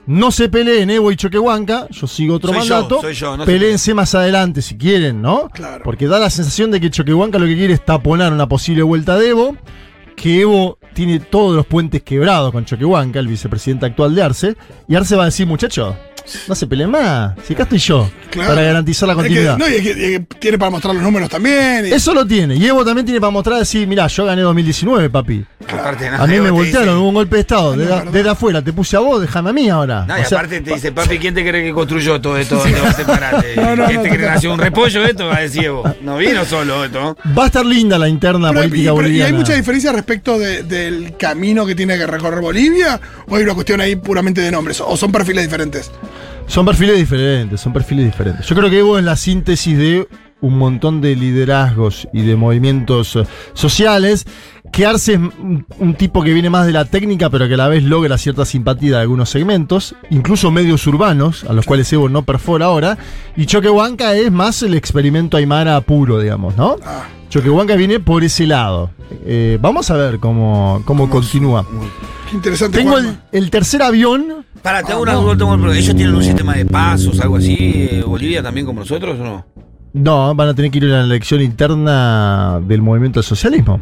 no 0.08 0.32
se 0.32 0.50
peleen 0.50 0.90
Evo 0.90 1.12
y 1.12 1.16
Choquehuanca, 1.16 1.88
yo 1.90 2.08
sigo 2.08 2.36
otro 2.36 2.54
Soy 2.54 2.68
yo, 2.68 2.76
mandato, 2.76 3.02
soy 3.02 3.14
yo, 3.14 3.38
no 3.38 3.46
se 3.46 3.52
peleense 3.52 3.94
más 3.94 4.14
adelante 4.16 4.62
si 4.62 4.78
quieren, 4.78 5.22
¿no? 5.22 5.50
Claro. 5.50 5.84
Porque 5.84 6.08
da 6.08 6.20
la 6.20 6.30
sensación 6.30 6.72
de 6.72 6.80
que 6.80 6.90
Choquehuanca 6.90 7.40
lo 7.40 7.48
que 7.48 7.56
quiere 7.56 7.74
es 7.74 7.84
taponar 7.84 8.32
una 8.32 8.48
posible 8.48 8.84
vuelta 8.84 9.18
de 9.18 9.30
Evo, 9.30 9.58
que 10.16 10.42
Evo 10.42 10.78
tiene 10.94 11.20
todos 11.20 11.56
los 11.56 11.66
puentes 11.66 12.04
quebrados 12.04 12.52
con 12.52 12.66
Choquehuanca, 12.66 13.20
el 13.20 13.28
vicepresidente 13.28 13.86
actual 13.86 14.16
de 14.16 14.22
Arce, 14.22 14.58
y 14.88 14.96
Arce 14.96 15.16
va 15.16 15.24
a 15.24 15.26
decir, 15.26 15.48
muchacho, 15.48 15.96
No 16.48 16.56
se 16.56 16.66
peleen 16.68 16.90
más. 16.90 17.34
Si 17.46 17.54
acá 17.54 17.64
estoy 17.64 17.78
yo. 17.80 18.10
Claro. 18.32 18.50
Para 18.50 18.62
garantizar 18.64 19.08
la 19.08 19.14
Es 19.14 19.18
que- 19.18 19.24
continuidad. 19.24 19.58
no, 19.58 19.68
y 19.70 19.74
es 19.76 19.82
que, 19.82 19.88
y 19.90 20.14
es 20.16 20.20
que 20.20 20.26
tiene 20.40 20.58
para 20.58 20.72
mostrar 20.72 20.94
los 20.96 21.04
números 21.04 21.30
también. 21.30 21.86
y- 21.88 21.92
Eso 21.94 22.14
lo 22.14 22.26
tiene. 22.26 22.56
Y 22.56 22.66
Evo 22.66 22.84
también 22.84 23.06
tiene 23.06 23.22
para 23.22 23.32
mostrar 23.32 23.60
decir, 23.60 23.88
mirá, 23.88 24.08
yo 24.08 24.26
gané 24.26 24.42
2019, 24.42 25.10
papi. 25.10 25.46
Aparte, 25.68 26.10
no, 26.10 26.18
A 26.24 26.28
mí 26.28 26.34
Evo 26.36 26.44
me 26.44 26.50
te 26.50 26.52
voltearon, 26.52 26.98
hubo 26.98 27.08
un 27.10 27.14
golpe 27.16 27.36
de 27.38 27.42
Estado. 27.42 27.76
No, 27.76 28.12
Desde, 28.12 28.30
afuera, 28.30 28.62
te 28.62 28.74
puse 28.74 28.98
a 28.98 29.00
vos, 29.00 29.22
déjame 29.22 29.52
a 29.52 29.54
mí 29.54 29.70
ahora. 29.70 30.06
No, 30.08 30.18
y 30.18 30.22
O 30.22 30.26
sea, 30.26 30.40
aparte 30.40 30.62
te 30.62 30.74
dice, 30.74 30.92
papi, 30.92 31.18
¿quién 31.20 31.34
te 31.34 31.48
cree 31.48 31.64
que 31.64 31.74
construyó 31.74 32.20
todo 32.20 32.38
esto? 32.38 32.58
Te 32.60 32.72
vas 32.74 33.00
a 33.00 33.42
¿Quién 33.88 34.02
te 34.02 34.10
cree 34.10 34.20
que 34.20 34.26
nació 34.26 34.54
un 34.54 34.60
repollo 34.60 35.04
esto? 35.06 35.28
Va 35.28 35.38
a 35.38 35.42
decir 35.42 35.66
Evo. 35.66 35.84
No 36.02 36.18
vino 36.18 36.44
solo 36.46 36.86
esto. 36.86 37.18
Va 37.38 37.44
a 37.44 37.48
estar 37.48 37.66
linda 37.66 37.98
la 37.98 38.10
interna 38.10 38.50
Pero- 38.50 38.64
y, 38.66 38.68
política 38.70 38.92
pero- 38.92 38.94
y 38.94 39.04
boliviana. 39.04 39.28
hay 39.28 39.34
mucha 39.34 39.54
diferencia 39.54 39.92
respecto 39.92 40.38
de- 40.40 40.64
del 40.64 41.16
camino 41.18 41.66
que 41.66 41.76
tiene 41.76 41.98
que 41.98 42.06
recorrer 42.08 42.42
Bolivia, 42.42 43.00
o 43.28 43.36
hay 43.36 43.44
una 43.44 43.54
cuestión 43.54 43.80
ahí 43.82 43.96
puramente 43.96 44.42
de 44.42 44.52
nombres, 44.52 44.82
o 44.82 44.98
son 44.98 45.12
perfiles 45.12 45.44
diferentes. 45.46 45.92
Son 46.48 46.66
perfiles 46.66 46.98
diferentes, 46.98 47.60
son 47.60 47.74
perfiles 47.74 48.06
diferentes. 48.06 48.46
Yo 48.46 48.56
creo 48.56 48.70
que 48.70 48.80
Evo 48.80 48.98
es 48.98 49.04
la 49.04 49.16
síntesis 49.16 49.78
de 49.78 50.08
un 50.42 50.58
montón 50.58 51.02
de 51.02 51.16
liderazgos 51.16 52.08
y 52.14 52.22
de 52.22 52.36
movimientos 52.36 53.16
eh, 53.16 53.24
sociales. 53.54 54.26
Que 54.72 54.86
Arce 54.86 55.14
es 55.14 55.20
un, 55.20 55.96
tipo 55.96 56.22
que 56.22 56.34
viene 56.34 56.50
más 56.50 56.66
de 56.66 56.74
la 56.74 56.86
técnica, 56.86 57.30
pero 57.30 57.48
que 57.48 57.54
a 57.54 57.58
la 57.58 57.68
vez 57.68 57.84
logra 57.84 58.18
cierta 58.18 58.46
simpatía 58.46 58.98
de 58.98 59.02
algunos 59.02 59.30
segmentos, 59.30 59.96
incluso 60.10 60.52
medios 60.52 60.86
urbanos, 60.86 61.46
a 61.46 61.54
los 61.54 61.66
cuales 61.66 61.92
Evo 61.94 62.10
no 62.10 62.24
perfora 62.24 62.66
ahora. 62.66 62.98
Y 63.36 63.46
Choquehuanca 63.46 64.14
es 64.16 64.32
más 64.32 64.62
el 64.64 64.74
experimento 64.74 65.38
aymara 65.38 65.80
puro, 65.82 66.20
digamos, 66.20 66.58
¿no? 66.58 66.76
Ah. 66.86 67.06
Choquehuanca 67.30 67.76
viene 67.76 68.00
por 68.00 68.24
ese 68.24 68.46
lado. 68.46 68.92
Eh, 69.26 69.58
vamos 69.62 69.90
a 69.92 69.96
ver 69.96 70.20
cómo, 70.20 70.82
cómo 70.86 71.10
continúa. 71.10 71.66
Qué 72.30 72.36
interesante. 72.36 72.78
Tengo 72.78 72.98
el 73.32 73.50
tercer 73.50 73.82
avión. 73.82 74.45
Para, 74.66 74.82
te 74.82 74.94
hago 74.94 75.04
una 75.04 75.14
duda, 75.14 75.38
tengo 75.38 75.52
un 75.54 75.60
problema. 75.60 75.80
¿Ellos 75.80 75.96
tienen 75.96 76.16
un 76.16 76.24
sistema 76.24 76.56
de 76.56 76.66
pasos, 76.66 77.20
algo 77.20 77.36
así? 77.38 77.56
eh, 77.60 78.04
¿Bolivia 78.04 78.42
también 78.42 78.66
como 78.66 78.80
nosotros 78.80 79.20
o 79.20 79.24
no? 79.24 79.46
No, 79.94 80.34
van 80.34 80.50
a 80.50 80.56
tener 80.56 80.72
que 80.72 80.80
ir 80.80 80.86
a 80.86 80.88
la 80.88 81.04
elección 81.04 81.40
interna 81.40 82.60
del 82.64 82.82
movimiento 82.82 83.20
del 83.20 83.26
socialismo. 83.26 83.80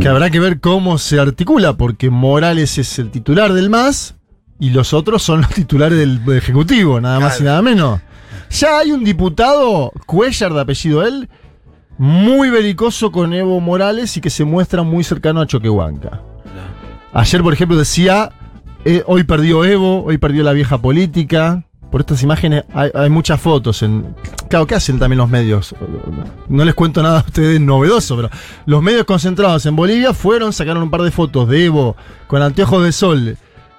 Que 0.00 0.08
habrá 0.08 0.28
que 0.28 0.40
ver 0.40 0.58
cómo 0.58 0.98
se 0.98 1.20
articula, 1.20 1.74
porque 1.74 2.10
Morales 2.10 2.78
es 2.78 2.98
el 2.98 3.12
titular 3.12 3.52
del 3.52 3.70
MAS 3.70 4.16
y 4.58 4.70
los 4.70 4.92
otros 4.92 5.22
son 5.22 5.42
los 5.42 5.50
titulares 5.50 5.96
del, 5.96 6.20
Ejecutivo, 6.36 7.00
nada 7.00 7.20
más 7.20 7.40
y 7.40 7.44
nada 7.44 7.62
menos. 7.62 8.00
Ya 8.50 8.78
hay 8.78 8.90
un 8.90 9.04
diputado, 9.04 9.92
Cuellar 10.04 10.52
de 10.52 10.62
apellido 10.62 11.06
él, 11.06 11.28
muy 11.96 12.50
belicoso 12.50 13.12
con 13.12 13.32
Evo 13.32 13.60
Morales 13.60 14.16
y 14.16 14.20
que 14.20 14.30
se 14.30 14.44
muestra 14.44 14.82
muy 14.82 15.04
cercano 15.04 15.40
a 15.40 15.46
Choquehuanca. 15.46 16.22
Ayer, 17.12 17.40
por 17.40 17.52
ejemplo, 17.52 17.78
decía, 17.78 18.32
eh, 18.86 19.02
hoy 19.06 19.24
perdió 19.24 19.64
Evo, 19.64 20.04
hoy 20.04 20.16
perdió 20.16 20.44
la 20.44 20.52
vieja 20.52 20.78
política. 20.78 21.64
Por 21.90 22.02
estas 22.02 22.22
imágenes 22.22 22.64
hay, 22.72 22.90
hay 22.94 23.10
muchas 23.10 23.40
fotos. 23.40 23.82
En, 23.82 24.14
claro, 24.48 24.66
¿qué 24.66 24.76
hacen 24.76 24.98
también 25.00 25.18
los 25.18 25.28
medios? 25.28 25.74
No 26.48 26.64
les 26.64 26.74
cuento 26.74 27.02
nada 27.02 27.18
a 27.18 27.22
ustedes 27.22 27.60
novedoso, 27.60 28.14
pero 28.14 28.30
los 28.64 28.82
medios 28.82 29.04
concentrados 29.04 29.66
en 29.66 29.74
Bolivia 29.74 30.14
fueron, 30.14 30.52
sacaron 30.52 30.84
un 30.84 30.90
par 30.90 31.02
de 31.02 31.10
fotos 31.10 31.48
de 31.48 31.64
Evo 31.64 31.96
con 32.28 32.42
anteojos 32.42 32.84
de 32.84 32.92
sol 32.92 33.36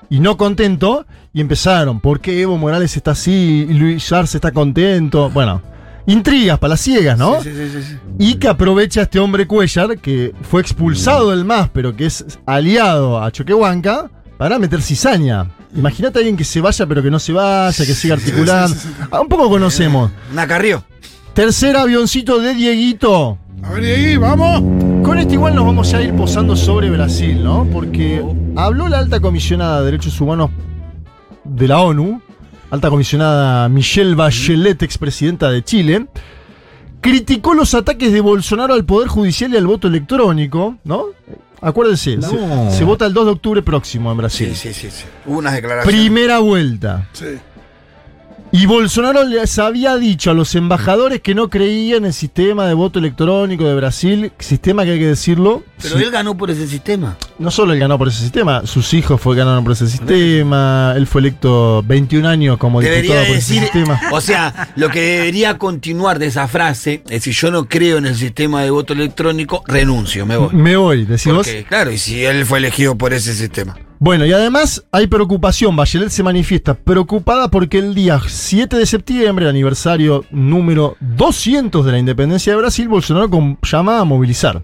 y 0.09 0.19
no 0.19 0.35
contento 0.35 1.05
y 1.33 1.39
empezaron. 1.39 2.01
¿Por 2.01 2.19
qué 2.19 2.41
Evo 2.41 2.57
Morales 2.57 2.95
está 2.97 3.11
así 3.11 3.65
y 3.69 3.73
Luis 3.73 4.11
Arce 4.11 4.37
está 4.37 4.51
contento? 4.51 5.29
Bueno, 5.29 5.61
intrigas 6.05 6.59
para 6.59 6.71
las 6.71 6.81
ciegas, 6.81 7.17
¿no? 7.17 7.41
Sí, 7.41 7.51
sí, 7.51 7.69
sí, 7.69 7.83
sí. 7.83 7.97
Y 8.19 8.35
que 8.35 8.47
aprovecha 8.47 9.03
este 9.03 9.19
hombre 9.19 9.47
Cuellar, 9.47 9.99
que 9.99 10.33
fue 10.41 10.61
expulsado 10.61 11.31
del 11.31 11.45
MAS, 11.45 11.69
pero 11.71 11.95
que 11.95 12.05
es 12.05 12.39
aliado 12.45 13.21
a 13.21 13.31
Choquehuanca, 13.31 14.09
para 14.37 14.59
meter 14.59 14.81
cizaña. 14.81 15.49
Imagínate 15.75 16.17
a 16.17 16.19
alguien 16.19 16.37
que 16.37 16.43
se 16.43 16.61
vaya, 16.61 16.85
pero 16.85 17.03
que 17.03 17.11
no 17.11 17.19
se 17.19 17.33
vaya, 17.33 17.85
que 17.85 17.93
siga 17.93 18.15
articulando. 18.15 18.75
Ah, 19.11 19.21
un 19.21 19.27
poco 19.27 19.49
conocemos. 19.49 20.11
Una 20.31 20.47
carrió. 20.47 20.83
Tercer 21.33 21.75
avioncito 21.75 22.39
de 22.39 22.53
Dieguito. 22.53 23.37
A 23.63 23.71
ver, 23.71 23.83
ahí, 23.83 24.17
vamos. 24.17 24.61
Con 25.03 25.19
este 25.19 25.33
igual 25.33 25.55
nos 25.55 25.65
vamos 25.65 25.93
a 25.93 26.01
ir 26.01 26.13
posando 26.15 26.55
sobre 26.55 26.89
Brasil, 26.89 27.43
¿no? 27.43 27.67
Porque 27.71 28.23
habló 28.55 28.87
la 28.87 28.99
alta 28.99 29.19
comisionada 29.19 29.79
de 29.79 29.85
Derechos 29.85 30.19
Humanos 30.21 30.51
de 31.43 31.67
la 31.67 31.79
ONU, 31.79 32.21
alta 32.69 32.89
comisionada 32.89 33.67
Michelle 33.69 34.15
Bachelet, 34.15 34.81
expresidenta 34.83 35.49
de 35.49 35.63
Chile, 35.63 36.07
criticó 37.01 37.53
los 37.53 37.73
ataques 37.73 38.11
de 38.11 38.21
Bolsonaro 38.21 38.73
al 38.73 38.85
Poder 38.85 39.07
Judicial 39.07 39.53
y 39.53 39.57
al 39.57 39.67
voto 39.67 39.87
electrónico, 39.87 40.77
¿no? 40.83 41.05
Acuérdense, 41.61 42.21
se, 42.21 42.35
No. 42.35 42.71
se 42.71 42.83
vota 42.83 43.05
el 43.05 43.13
2 43.13 43.25
de 43.25 43.31
octubre 43.31 43.61
próximo 43.61 44.11
en 44.11 44.17
Brasil. 44.17 44.55
Sí, 44.55 44.73
sí, 44.73 44.89
sí. 44.89 44.91
sí. 44.91 45.05
Hubo 45.25 45.39
unas 45.39 45.53
declaraciones. 45.53 45.99
Primera 46.01 46.39
vuelta. 46.39 47.07
Sí. 47.13 47.25
Y 48.59 48.65
Bolsonaro 48.65 49.23
les 49.23 49.59
había 49.59 49.97
dicho 49.97 50.31
a 50.31 50.33
los 50.33 50.55
embajadores 50.55 51.21
que 51.21 51.35
no 51.35 51.47
creían 51.47 51.99
en 51.99 52.05
el 52.05 52.13
sistema 52.13 52.65
de 52.65 52.73
voto 52.73 52.97
electrónico 52.97 53.65
de 53.65 53.75
Brasil, 53.75 54.31
sistema 54.39 54.83
que 54.83 54.93
hay 54.93 54.99
que 54.99 55.05
decirlo. 55.05 55.63
Pero 55.79 55.95
sí, 55.95 56.03
él 56.03 56.09
ganó 56.09 56.35
por 56.35 56.49
ese 56.49 56.65
sistema. 56.65 57.15
no 57.37 57.51
solo 57.51 57.73
él 57.73 57.79
ganó 57.79 57.99
por 57.99 58.07
ese 58.07 58.19
sistema, 58.19 58.65
sus 58.65 58.95
hijos 58.95 59.21
fue, 59.21 59.35
ganaron 59.35 59.63
por 59.63 59.73
ese 59.73 59.85
sistema, 59.85 60.95
él 60.97 61.05
fue 61.05 61.21
electo 61.21 61.83
21 61.85 62.27
años 62.27 62.57
como 62.57 62.81
Debería 62.81 63.01
diputado 63.03 63.27
por 63.27 63.35
ese 63.37 63.59
sistema. 63.59 64.01
o 64.11 64.21
sea, 64.21 64.69
lo 64.75 64.89
que 64.89 65.01
debería 65.01 65.59
continuar 65.59 66.17
de 66.17 66.25
esa 66.25 66.47
frase 66.47 67.03
es 67.11 67.25
si 67.25 67.33
yo 67.33 67.51
no 67.51 67.69
creo 67.69 67.99
en 67.99 68.07
el 68.07 68.15
sistema 68.15 68.63
de 68.63 68.71
voto 68.71 68.93
electrónico, 68.93 69.63
renuncio, 69.67 70.25
me 70.25 70.35
voy. 70.35 70.55
Me 70.55 70.75
voy. 70.77 71.05
Porque, 71.05 71.63
claro, 71.63 71.91
y 71.91 71.99
si 71.99 72.25
él 72.25 72.43
fue 72.43 72.57
elegido 72.57 72.97
por 72.97 73.13
ese 73.13 73.35
sistema. 73.35 73.77
Bueno, 73.99 74.25
y 74.25 74.31
además 74.33 74.85
hay 74.91 75.07
preocupación. 75.07 75.75
Bachelet 75.75 76.09
se 76.09 76.21
manifiesta 76.23 76.75
preocupada 76.75 77.49
porque 77.49 77.79
el 77.79 77.95
día 77.95 78.21
7 78.25 78.77
de 78.77 78.85
septiembre, 78.85 79.49
aniversario 79.49 80.23
número 80.29 80.95
200 80.99 81.83
de 81.85 81.91
la 81.91 81.97
independencia 81.99 82.53
de 82.53 82.59
Brasil, 82.59 82.87
Bolsonaro 82.87 83.29
com- 83.29 83.57
llama 83.63 83.99
a 83.99 84.03
movilizar. 84.03 84.63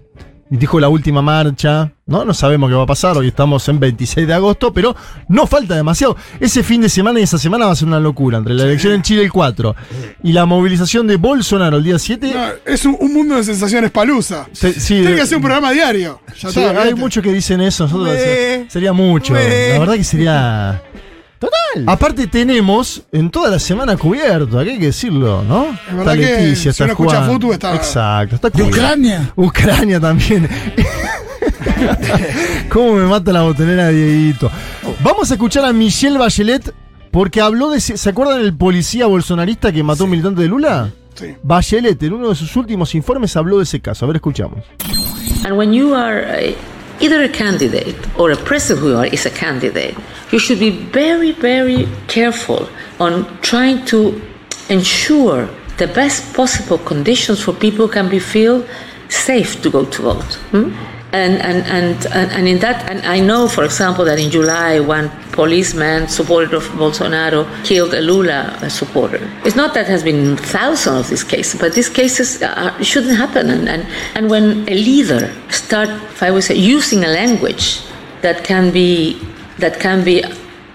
Dijo 0.58 0.78
la 0.78 0.88
última 0.88 1.20
marcha, 1.20 1.90
¿no? 2.06 2.24
No 2.24 2.32
sabemos 2.32 2.70
qué 2.70 2.76
va 2.76 2.84
a 2.84 2.86
pasar, 2.86 3.16
hoy 3.16 3.28
estamos 3.28 3.68
en 3.68 3.80
26 3.80 4.26
de 4.26 4.34
agosto, 4.34 4.72
pero 4.72 4.94
no 5.28 5.46
falta 5.46 5.74
demasiado. 5.74 6.16
Ese 6.38 6.62
fin 6.62 6.80
de 6.80 6.88
semana 6.88 7.18
y 7.18 7.24
esa 7.24 7.38
semana 7.38 7.66
va 7.66 7.72
a 7.72 7.76
ser 7.76 7.88
una 7.88 7.98
locura, 7.98 8.38
entre 8.38 8.54
la 8.54 8.62
elección 8.64 8.92
en 8.92 9.02
Chile 9.02 9.22
el 9.24 9.32
4 9.32 9.74
y 10.22 10.32
la 10.32 10.46
movilización 10.46 11.06
de 11.06 11.16
Bolsonaro 11.16 11.78
el 11.78 11.84
día 11.84 11.98
7. 11.98 12.32
No, 12.32 12.72
es 12.72 12.84
un, 12.84 12.96
un 13.00 13.12
mundo 13.12 13.34
de 13.34 13.42
sensaciones 13.44 13.90
palusa. 13.90 14.46
se- 14.52 14.78
sí, 14.78 14.94
Tiene 15.00 15.16
que 15.16 15.22
hacer 15.22 15.36
un 15.38 15.42
programa 15.42 15.72
diario. 15.72 16.20
Ya 16.40 16.50
Sí, 16.50 16.60
está, 16.60 16.82
hay 16.82 16.94
muchos 16.94 17.22
que 17.22 17.32
dicen 17.32 17.60
eso. 17.60 17.84
nosotros 17.84 18.10
se- 18.16 18.66
sería 18.68 18.92
mucho. 18.92 19.34
La 19.34 19.40
verdad 19.40 19.94
que 19.94 20.04
sería. 20.04 20.82
Total. 21.44 21.84
Aparte, 21.86 22.26
tenemos 22.26 23.02
en 23.12 23.30
toda 23.30 23.50
la 23.50 23.58
semana 23.58 23.96
cubierto, 23.96 24.58
aquí 24.58 24.70
hay 24.70 24.78
que 24.78 24.86
decirlo, 24.86 25.42
¿no? 25.42 25.76
Es 25.88 25.96
verdad 25.96 26.14
que 26.14 26.56
si 26.56 26.68
está 26.68 26.84
uno 26.84 26.92
escucha 26.94 27.16
Juan. 27.24 27.30
fútbol, 27.32 27.52
está- 27.54 27.74
Exacto, 27.74 28.36
está 28.36 28.48
De 28.48 28.52
cubierto. 28.52 28.76
Ucrania. 28.76 29.32
Ucrania 29.36 30.00
también. 30.00 30.48
¿Cómo 32.68 32.94
me 32.94 33.06
mata 33.06 33.32
la 33.32 33.42
botonera 33.42 33.86
de 33.88 33.92
Dieguito? 33.94 34.50
Vamos 35.02 35.30
a 35.30 35.34
escuchar 35.34 35.64
a 35.64 35.72
Michelle 35.72 36.18
Bachelet 36.18 36.74
porque 37.10 37.40
habló 37.40 37.70
de. 37.70 37.78
ese- 37.78 37.96
¿Se 37.96 38.10
acuerdan 38.10 38.40
el 38.40 38.54
policía 38.56 39.06
bolsonarista 39.06 39.72
que 39.72 39.82
mató 39.82 40.02
a 40.02 40.04
un 40.06 40.10
militante 40.10 40.42
de 40.42 40.48
Lula? 40.48 40.90
Sí. 41.14 41.34
Bachelet, 41.42 42.02
en 42.02 42.12
uno 42.14 42.30
de 42.30 42.34
sus 42.34 42.54
últimos 42.56 42.94
informes, 42.94 43.36
habló 43.36 43.58
de 43.58 43.64
ese 43.64 43.80
caso. 43.80 44.04
A 44.04 44.08
ver, 44.08 44.16
escuchamos. 44.16 44.60
And 45.44 45.56
when 45.56 45.72
you 45.72 45.94
are 45.94 46.50
uh, 46.50 46.54
either 47.00 47.22
a 47.22 47.28
candidate 47.28 47.96
or 48.18 48.30
a 48.30 48.36
president 48.36 48.80
who 48.80 48.96
are, 48.96 49.06
is 49.06 49.26
a 49.26 49.30
candidate, 49.30 49.96
you 50.32 50.38
should 50.38 50.58
be 50.58 50.70
very, 50.70 51.32
very 51.32 51.88
careful 52.08 52.68
on 53.00 53.24
trying 53.40 53.84
to 53.86 54.20
ensure 54.68 55.48
the 55.78 55.86
best 55.88 56.34
possible 56.34 56.78
conditions 56.78 57.42
for 57.42 57.52
people 57.52 57.88
can 57.88 58.08
be 58.08 58.18
feel 58.18 58.66
safe 59.08 59.60
to 59.62 59.70
go 59.70 59.84
to 59.84 60.02
vote. 60.02 60.34
hmm? 60.52 60.93
And, 61.14 61.40
and, 61.40 61.62
and, 61.68 62.32
and, 62.32 62.48
in 62.48 62.58
that, 62.58 62.90
and 62.90 63.00
I 63.06 63.20
know, 63.20 63.46
for 63.46 63.62
example, 63.62 64.04
that 64.04 64.18
in 64.18 64.32
July, 64.32 64.80
one 64.80 65.10
policeman, 65.30 66.08
supporter 66.08 66.56
of 66.56 66.64
Bolsonaro, 66.70 67.46
killed 67.64 67.94
a 67.94 68.00
Lula 68.00 68.58
supporter. 68.68 69.20
It's 69.44 69.54
not 69.54 69.74
that 69.74 69.86
has 69.86 70.02
been 70.02 70.36
thousands 70.36 71.04
of 71.04 71.10
these 71.10 71.22
cases, 71.22 71.60
but 71.60 71.72
these 71.72 71.88
cases 71.88 72.42
uh, 72.42 72.76
shouldn't 72.82 73.16
happen. 73.16 73.48
And, 73.48 73.68
and, 73.68 73.86
and 74.16 74.28
when 74.28 74.68
a 74.68 74.74
leader 74.74 75.32
start, 75.50 75.88
if 75.88 76.20
I 76.20 76.32
would 76.32 76.42
say, 76.42 76.56
using 76.56 77.04
a 77.04 77.08
language 77.08 77.82
that 78.22 78.42
can 78.42 78.72
be 78.72 79.16
that 79.58 79.78
can 79.78 80.02
be 80.02 80.24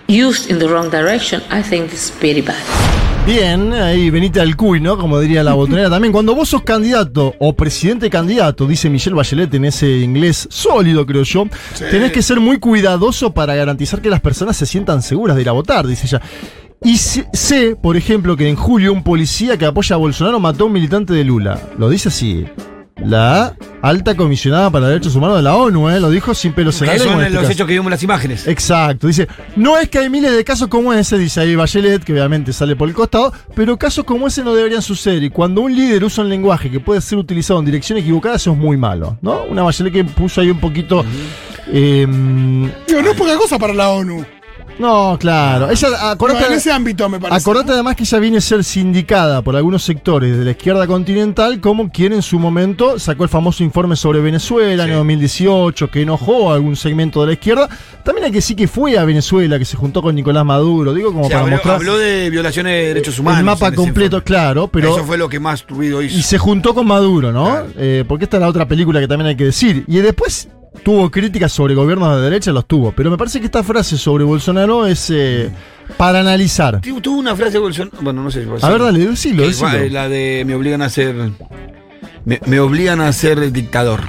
used 0.07 0.49
in 0.49 0.59
the 0.59 0.69
wrong 0.69 0.89
direction, 0.89 1.41
I 1.49 1.61
think 1.61 1.91
it's 1.91 2.11
very 2.11 2.39
bad. 2.39 2.98
Bien, 3.25 3.73
ahí 3.73 4.09
venite 4.09 4.41
al 4.41 4.55
cuy, 4.55 4.79
¿no? 4.79 4.97
Como 4.97 5.19
diría 5.19 5.43
la 5.43 5.53
botonera 5.53 5.89
también. 5.89 6.11
Cuando 6.11 6.33
vos 6.33 6.49
sos 6.49 6.63
candidato 6.63 7.35
o 7.39 7.55
presidente 7.55 8.09
candidato, 8.09 8.65
dice 8.65 8.89
Michelle 8.89 9.15
Bachelet 9.15 9.53
en 9.53 9.65
ese 9.65 9.99
inglés 9.99 10.47
sólido, 10.49 11.05
creo 11.05 11.23
yo, 11.23 11.45
tenés 11.91 12.11
que 12.11 12.23
ser 12.23 12.39
muy 12.39 12.57
cuidadoso 12.57 13.33
para 13.33 13.53
garantizar 13.53 14.01
que 14.01 14.09
las 14.09 14.21
personas 14.21 14.57
se 14.57 14.65
sientan 14.65 15.03
seguras 15.03 15.35
de 15.35 15.43
ir 15.43 15.49
a 15.49 15.53
votar, 15.53 15.85
dice 15.85 16.07
ella. 16.07 16.21
Y 16.83 16.97
sé, 16.97 17.27
sé, 17.33 17.75
por 17.75 17.97
ejemplo, 17.97 18.35
que 18.35 18.49
en 18.49 18.55
julio 18.55 18.93
un 18.93 19.03
policía 19.03 19.57
que 19.57 19.65
apoya 19.65 19.95
a 19.95 19.99
Bolsonaro 19.99 20.39
mató 20.39 20.63
a 20.63 20.67
un 20.67 20.73
militante 20.73 21.13
de 21.13 21.23
Lula. 21.23 21.59
Lo 21.77 21.89
dice 21.89 22.09
así. 22.09 22.45
La 23.05 23.55
alta 23.81 24.15
comisionada 24.15 24.69
para 24.69 24.87
derechos 24.89 25.15
humanos 25.15 25.37
de 25.37 25.43
la 25.43 25.55
ONU, 25.55 25.89
¿eh? 25.89 25.99
lo 25.99 26.09
dijo 26.09 26.33
sin 26.33 26.51
pelos 26.53 26.81
en 26.81 26.87
la 26.87 26.93
Que 26.93 26.99
lengua. 26.99 27.13
son 27.15 27.23
este 27.23 27.33
los 27.33 27.41
caso. 27.43 27.53
hechos 27.53 27.67
que 27.67 27.73
vimos 27.73 27.85
en 27.87 27.91
las 27.91 28.03
imágenes. 28.03 28.47
Exacto, 28.47 29.07
dice, 29.07 29.27
no 29.55 29.77
es 29.77 29.89
que 29.89 29.99
hay 29.99 30.09
miles 30.09 30.35
de 30.35 30.43
casos 30.43 30.67
como 30.67 30.93
ese, 30.93 31.17
dice 31.17 31.39
ahí 31.41 31.55
Bachelet, 31.55 32.03
que 32.03 32.11
obviamente 32.13 32.51
sale 32.53 32.75
por 32.75 32.87
el 32.89 32.93
costado, 32.95 33.31
pero 33.55 33.77
casos 33.77 34.03
como 34.05 34.27
ese 34.27 34.43
no 34.43 34.53
deberían 34.53 34.81
suceder. 34.81 35.23
Y 35.23 35.29
cuando 35.29 35.61
un 35.61 35.75
líder 35.75 36.03
usa 36.03 36.23
un 36.23 36.29
lenguaje 36.29 36.69
que 36.69 36.79
puede 36.79 36.99
ser 37.01 37.17
utilizado 37.17 37.59
en 37.59 37.65
dirección 37.65 37.97
equivocada, 37.97 38.35
eso 38.35 38.51
es 38.51 38.57
muy 38.57 38.75
malo, 38.77 39.17
¿no? 39.21 39.43
Una 39.49 39.63
Bachelet 39.63 39.93
que 39.93 40.03
puso 40.03 40.41
ahí 40.41 40.49
un 40.51 40.59
poquito... 40.59 41.05
eh, 41.71 42.05
Digo, 42.87 43.01
no 43.01 43.11
es 43.11 43.17
poca 43.17 43.35
cosa 43.37 43.57
para 43.57 43.73
la 43.73 43.89
ONU. 43.89 44.25
No, 44.79 45.17
claro. 45.19 45.69
Ella, 45.69 46.11
acordate, 46.11 46.47
en 46.47 46.53
ese 46.53 46.71
ámbito 46.71 47.07
me 47.09 47.19
parece. 47.19 47.41
acordate 47.41 47.73
además 47.73 47.97
que 47.97 48.03
ella 48.03 48.19
viene 48.19 48.37
a 48.37 48.41
ser 48.41 48.63
sindicada 48.63 49.41
por 49.41 49.55
algunos 49.57 49.83
sectores 49.83 50.37
de 50.37 50.45
la 50.45 50.51
izquierda 50.51 50.87
continental 50.87 51.59
como 51.59 51.91
quien 51.91 52.13
en 52.13 52.21
su 52.21 52.39
momento 52.39 52.97
sacó 52.97 53.23
el 53.23 53.29
famoso 53.29 53.61
informe 53.63 53.97
sobre 53.97 54.21
Venezuela 54.21 54.85
en 54.85 54.91
el 54.91 54.95
2018, 54.95 55.91
que 55.91 56.03
enojó 56.03 56.51
a 56.51 56.55
algún 56.55 56.77
segmento 56.77 57.19
de 57.21 57.27
la 57.27 57.33
izquierda. 57.33 57.69
También 58.03 58.25
hay 58.25 58.31
que 58.31 58.37
decir 58.37 58.55
que 58.55 58.69
fue 58.69 58.97
a 58.97 59.03
Venezuela, 59.03 59.59
que 59.59 59.65
se 59.65 59.75
juntó 59.75 60.01
con 60.01 60.15
Nicolás 60.15 60.45
Maduro, 60.45 60.93
digo 60.93 61.11
como 61.11 61.27
para 61.27 61.41
habló, 61.41 61.51
mostrar 61.51 61.75
habló 61.75 61.97
de 61.97 62.29
violaciones 62.29 62.73
de 62.73 62.87
derechos 62.87 63.19
humanos. 63.19 63.39
el 63.39 63.45
mapa 63.45 63.73
completo, 63.73 64.23
claro, 64.23 64.69
pero... 64.69 64.93
Eso 64.95 65.05
fue 65.05 65.17
lo 65.17 65.27
que 65.27 65.41
más 65.41 65.65
ruido 65.67 66.01
hizo. 66.01 66.17
Y 66.17 66.21
se 66.21 66.37
juntó 66.37 66.73
con 66.73 66.87
Maduro, 66.87 67.33
¿no? 67.33 67.45
Claro. 67.45 67.67
Eh, 67.77 68.05
porque 68.07 68.23
esta 68.23 68.37
es 68.37 68.41
la 68.41 68.47
otra 68.47 68.65
película 68.65 69.01
que 69.01 69.07
también 69.09 69.27
hay 69.27 69.35
que 69.35 69.45
decir. 69.45 69.83
Y 69.87 69.97
después 69.97 70.47
tuvo 70.83 71.09
críticas 71.11 71.51
sobre 71.51 71.75
gobiernos 71.75 72.15
de 72.17 72.21
derecha, 72.23 72.51
los 72.51 72.65
tuvo. 72.67 72.91
Pero 72.95 73.09
me 73.11 73.17
parece 73.17 73.39
que 73.39 73.45
esta 73.45 73.63
frase 73.63 73.97
sobre 73.97 74.23
Bolsonaro 74.23 74.85
es 74.85 75.09
eh, 75.09 75.49
para 75.97 76.19
analizar. 76.19 76.81
Tu- 76.81 77.01
Tuvo 77.01 77.19
una 77.19 77.35
frase 77.35 77.53
de 77.53 77.59
Bolsonaro. 77.59 77.97
Bueno, 78.01 78.23
no 78.23 78.31
sé. 78.31 78.43
si 78.43 78.65
A 78.65 78.69
ver, 78.69 78.81
dale, 78.81 78.99
decilo, 79.05 79.43
decilo. 79.43 79.71
eh, 79.73 79.89
La 79.89 80.07
de 80.09 80.43
me 80.45 80.55
obligan 80.55 80.81
a 80.81 80.89
ser. 80.89 81.15
Me, 82.25 82.39
me 82.45 82.59
obligan 82.59 83.01
a 83.01 83.11
ser 83.13 83.51
dictador. 83.51 84.01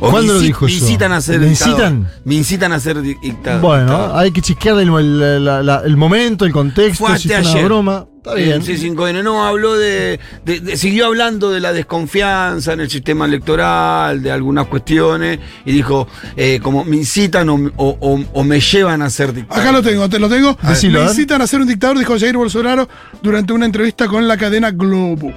O 0.00 0.10
¿Cuándo 0.10 0.34
lo 0.34 0.38
me 0.40 0.46
dijo 0.46 0.64
Me 0.66 0.70
eso? 0.72 0.84
incitan 0.84 1.10
a 1.12 1.20
ser 1.20 1.40
¿Me 1.40 1.46
dictador. 1.46 1.72
incitan? 1.74 2.10
Me 2.24 2.34
incitan 2.36 2.72
a 2.72 2.78
ser 2.78 3.02
di- 3.02 3.16
dictador. 3.20 3.60
Bueno, 3.60 4.16
hay 4.16 4.30
que 4.30 4.40
chequearle 4.40 4.84
el, 4.84 4.90
el- 5.22 5.44
la- 5.44 5.60
la- 5.62 5.82
el 5.84 5.96
momento, 5.96 6.44
el 6.44 6.52
contexto, 6.52 7.04
Fue 7.06 7.18
si 7.18 7.32
anteayer. 7.32 7.56
una 7.58 7.64
broma. 7.64 8.06
Está 8.28 8.34
bien. 8.34 8.52
El 8.52 8.62
C5N 8.62 9.22
no 9.22 9.44
habló 9.46 9.76
de, 9.76 10.20
de- 10.44 10.60
de- 10.60 10.76
Siguió 10.76 11.06
hablando 11.06 11.50
de 11.50 11.60
la 11.60 11.72
desconfianza 11.72 12.72
en 12.72 12.80
el 12.80 12.90
sistema 12.90 13.24
electoral, 13.24 14.22
de 14.22 14.30
algunas 14.30 14.66
cuestiones, 14.66 15.38
y 15.64 15.72
dijo: 15.72 16.06
eh, 16.36 16.60
como 16.62 16.84
me 16.84 16.96
incitan 16.96 17.48
o, 17.48 17.54
o- 17.76 17.96
o- 18.00 18.24
o 18.32 18.44
me 18.44 18.60
llevan 18.60 19.02
a 19.02 19.10
ser 19.10 19.32
dictador. 19.32 19.62
Acá 19.62 19.72
lo 19.72 19.82
tengo, 19.82 20.08
te 20.08 20.18
lo 20.18 20.28
tengo. 20.28 20.56
Decilo, 20.62 20.98
a 20.98 21.02
Me 21.02 21.08
ver. 21.08 21.14
incitan 21.16 21.42
a 21.42 21.46
ser 21.46 21.60
un 21.60 21.68
dictador, 21.68 21.98
dijo 21.98 22.18
Jair 22.18 22.36
Bolsonaro 22.36 22.88
durante 23.22 23.52
una 23.52 23.66
entrevista 23.66 24.06
con 24.08 24.26
la 24.28 24.36
cadena 24.36 24.70
Globo. 24.70 25.32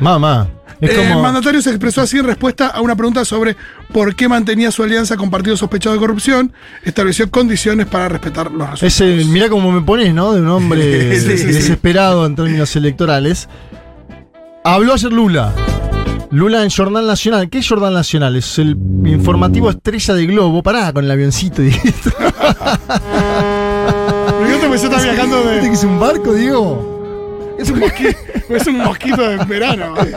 Mamá. 0.00 0.48
Es 0.80 0.90
Eh. 0.90 1.12
El 1.12 1.22
mandatario 1.22 1.62
se 1.62 1.70
expresó 1.70 2.00
así 2.02 2.18
en 2.18 2.24
respuesta 2.24 2.68
a 2.68 2.80
una 2.80 2.96
pregunta 2.96 3.24
sobre 3.24 3.56
por 3.92 4.14
qué 4.14 4.28
mantenía 4.28 4.70
su 4.70 4.82
alianza 4.82 5.16
con 5.16 5.30
partidos 5.30 5.58
sospechados 5.60 5.98
de 5.98 6.00
corrupción. 6.00 6.52
Estableció 6.82 7.30
condiciones 7.30 7.86
para 7.86 8.08
respetar 8.08 8.50
los 8.50 8.70
resultados. 8.70 8.82
Ese, 8.82 9.24
mirá 9.30 9.48
cómo 9.48 9.70
me 9.72 9.80
pones, 9.82 10.12
¿no? 10.14 10.32
De 10.32 10.40
un 10.40 10.48
hombre 10.48 11.18
Sí, 11.20 11.26
sí, 11.30 11.38
sí. 11.38 11.44
desesperado 11.46 12.26
en 12.26 12.34
términos 12.36 12.74
electorales. 12.76 13.48
Habló 14.64 14.94
ayer 14.94 15.12
Lula. 15.12 15.52
Lula 16.30 16.64
en 16.64 16.70
Jornal 16.70 17.06
Nacional. 17.06 17.48
¿Qué 17.48 17.58
es 17.58 17.68
Jornal 17.68 17.94
Nacional? 17.94 18.34
Es 18.34 18.58
el 18.58 18.76
informativo 19.04 19.70
estrella 19.70 20.14
de 20.14 20.26
Globo. 20.26 20.62
Pará 20.62 20.92
con 20.92 21.04
el 21.04 21.10
avioncito. 21.10 21.62
dijiste. 21.62 22.10
Yo 24.48 24.74
estaba 24.74 25.02
viajando 25.02 25.36
¿Viste 25.38 25.60
que 25.60 25.66
de. 25.68 25.72
es 25.72 25.84
un 25.84 26.00
barco, 26.00 26.32
Diego? 26.34 27.54
Es 27.58 27.70
un 27.70 27.78
mosquito, 27.78 28.18
es 28.48 28.66
un 28.66 28.78
mosquito 28.78 29.22
de 29.22 29.36
verano. 29.44 29.94
eh. 30.04 30.16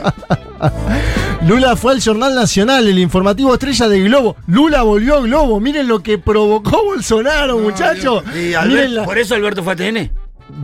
Lula 1.46 1.76
fue 1.76 1.92
al 1.92 2.02
Jornal 2.02 2.34
Nacional, 2.34 2.86
el 2.88 2.98
informativo 2.98 3.52
estrella 3.54 3.88
de 3.88 4.00
Globo. 4.02 4.36
Lula 4.46 4.82
volvió 4.82 5.16
a 5.18 5.20
Globo. 5.20 5.60
Miren 5.60 5.86
lo 5.88 6.02
que 6.02 6.18
provocó 6.18 6.82
Bolsonaro, 6.86 7.58
muchachos. 7.58 8.22
Miren 8.34 8.94
la- 8.94 9.04
Por 9.04 9.18
eso 9.18 9.34
Alberto 9.34 9.62
fue 9.62 9.74
a 9.74 9.76
TN. 9.76 10.10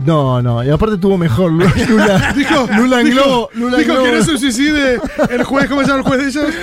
No, 0.03 0.41
no. 0.41 0.63
Y 0.63 0.69
aparte 0.69 0.97
tuvo 0.97 1.17
mejor 1.17 1.51
Lula. 1.53 1.71
Lula, 1.87 2.33
Dijo, 2.35 2.67
Lula 2.75 3.01
en 3.01 3.07
dijo- 3.07 3.23
Globo. 3.23 3.49
Lula 3.53 3.77
en 3.77 3.83
dijo 3.83 3.93
Globo. 3.93 4.05
que 4.11 4.17
no 4.17 4.23
se 4.23 4.37
suicide 4.37 4.99
el 5.29 5.43
juez, 5.43 5.67
¿cómo 5.69 5.81
se 5.81 5.87
llama 5.87 5.99
el 5.99 6.05
juez 6.05 6.21
de 6.21 6.27
ellos? 6.29 6.53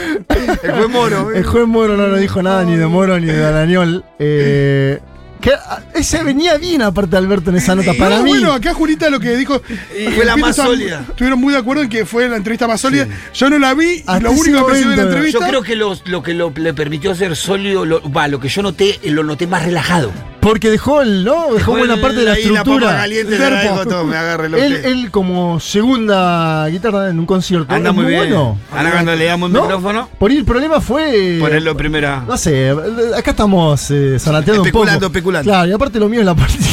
El 0.63 0.73
juez 0.73 0.89
Moro. 0.91 1.31
El 1.33 1.45
juez 1.45 1.67
Moro 1.67 1.97
no 1.97 2.09
nos 2.09 2.19
dijo 2.21 2.43
nada 2.43 2.65
ni 2.65 2.77
de 2.77 2.87
Moro 2.87 3.19
ni 3.19 3.27
de 3.27 3.39
Darañol. 3.39 4.05
Eh, 4.19 5.01
que, 5.43 5.53
ah, 5.53 5.81
ese 5.95 6.23
venía 6.23 6.57
bien 6.57 6.81
aparte 6.81 7.17
Alberto 7.17 7.51
en 7.51 7.57
esa 7.57 7.75
nota. 7.75 7.93
Para 7.95 8.17
No, 8.19 8.23
mí. 8.23 8.31
Bueno, 8.31 8.53
acá 8.53 8.73
Julita 8.73 9.11
lo 9.11 9.21
que 9.21 9.37
dijo. 9.37 9.61
Fue 10.15 10.25
la 10.25 10.37
más 10.37 10.57
sólida. 10.57 11.05
Estuvieron 11.11 11.39
muy 11.41 11.53
de 11.53 11.59
acuerdo 11.59 11.83
en 11.83 11.89
que 11.91 12.07
fue 12.07 12.29
la 12.29 12.37
entrevista 12.37 12.67
más 12.67 12.81
sólida. 12.81 13.07
Yo 13.35 13.51
no 13.51 13.59
la 13.59 13.75
vi 13.75 13.97
y 13.97 14.01
Hasta 14.07 14.21
lo 14.21 14.31
único 14.33 14.67
que 14.67 14.75
de 14.79 14.97
la 14.97 15.03
entrevista. 15.03 15.41
Yo 15.41 15.47
creo 15.47 15.63
que 15.63 15.77
los- 15.77 16.07
lo 16.09 16.23
que 16.23 16.33
lo- 16.33 16.53
le 16.57 16.73
permitió 16.73 17.15
ser 17.15 17.37
sólido, 17.37 17.85
lo, 17.85 18.11
va, 18.11 18.29
lo 18.29 18.41
que 18.41 18.49
yo 18.49 18.63
noté, 18.63 18.99
lo 19.05 19.23
noté 19.25 19.47
más 19.47 19.65
relajado. 19.65 20.13
Porque 20.43 20.71
dejó 20.71 21.03
el, 21.03 21.25
¿no? 21.25 21.55
Dejó 21.55 21.77
buena 21.77 22.01
parte 22.01 22.19
de 22.19 22.25
la 22.25 22.33
estructura. 22.35 23.05
Él, 23.07 25.09
como 25.13 25.61
segunda 25.61 26.67
guitarra 26.69 27.11
en 27.11 27.21
un 27.21 27.27
concierto. 27.27 27.73
Anda 27.73 27.93
muy 27.93 28.07
bien. 28.07 28.19
bueno. 28.19 28.59
Ahora 28.73 28.91
cuando 28.91 29.15
le 29.15 29.25
damos 29.27 29.51
el 29.51 29.55
¿No? 29.55 29.63
micrófono, 29.63 30.09
Por 30.19 30.33
ahí 30.33 30.39
el 30.39 30.45
problema 30.45 30.81
fue. 30.81 31.39
ponerlo 31.41 31.77
primera. 31.77 32.25
No 32.27 32.37
sé, 32.37 32.75
acá 33.17 33.31
estamos 33.31 33.89
eh, 33.93 34.17
zanateando 34.19 34.63
un 34.65 34.71
poco. 34.71 34.83
Especulando, 34.85 35.07
especulando. 35.07 35.49
Claro, 35.49 35.71
y 35.71 35.73
aparte 35.73 36.01
lo 36.01 36.09
mío 36.09 36.21
es 36.21 36.27
la 36.27 36.35
parte. 36.35 36.59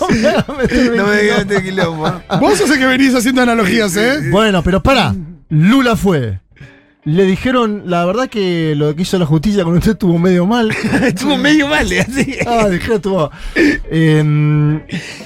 No 0.00 0.08
me 0.08 0.28
hagas 0.28 0.48
meter 0.48 0.96
No 0.96 1.06
me 1.06 1.16
22. 1.16 1.20
digas 1.20 1.38
este 1.40 1.62
quilombo. 1.62 2.22
Vos 2.40 2.58
sos 2.58 2.70
el 2.70 2.78
que 2.78 2.86
venís 2.86 3.14
haciendo 3.14 3.42
analogías, 3.42 3.94
¿eh? 3.96 4.30
Bueno, 4.30 4.62
pero 4.62 4.82
para. 4.82 5.14
Lula 5.50 5.94
fue. 5.96 6.40
Le 7.04 7.24
dijeron, 7.24 7.82
la 7.86 8.04
verdad 8.04 8.28
que 8.28 8.74
lo 8.76 8.94
que 8.94 9.02
hizo 9.02 9.18
la 9.18 9.26
justicia 9.26 9.64
con 9.64 9.76
usted 9.76 9.92
estuvo 9.92 10.18
medio 10.20 10.46
mal. 10.46 10.70
Estuvo 11.02 11.36
medio 11.36 11.66
mal, 11.66 11.90
¿eh? 11.92 12.00
así. 12.00 12.36
Ah, 12.46 12.68
dejé 12.68 12.94
estuvo. 12.94 13.28
Em, 13.90 14.80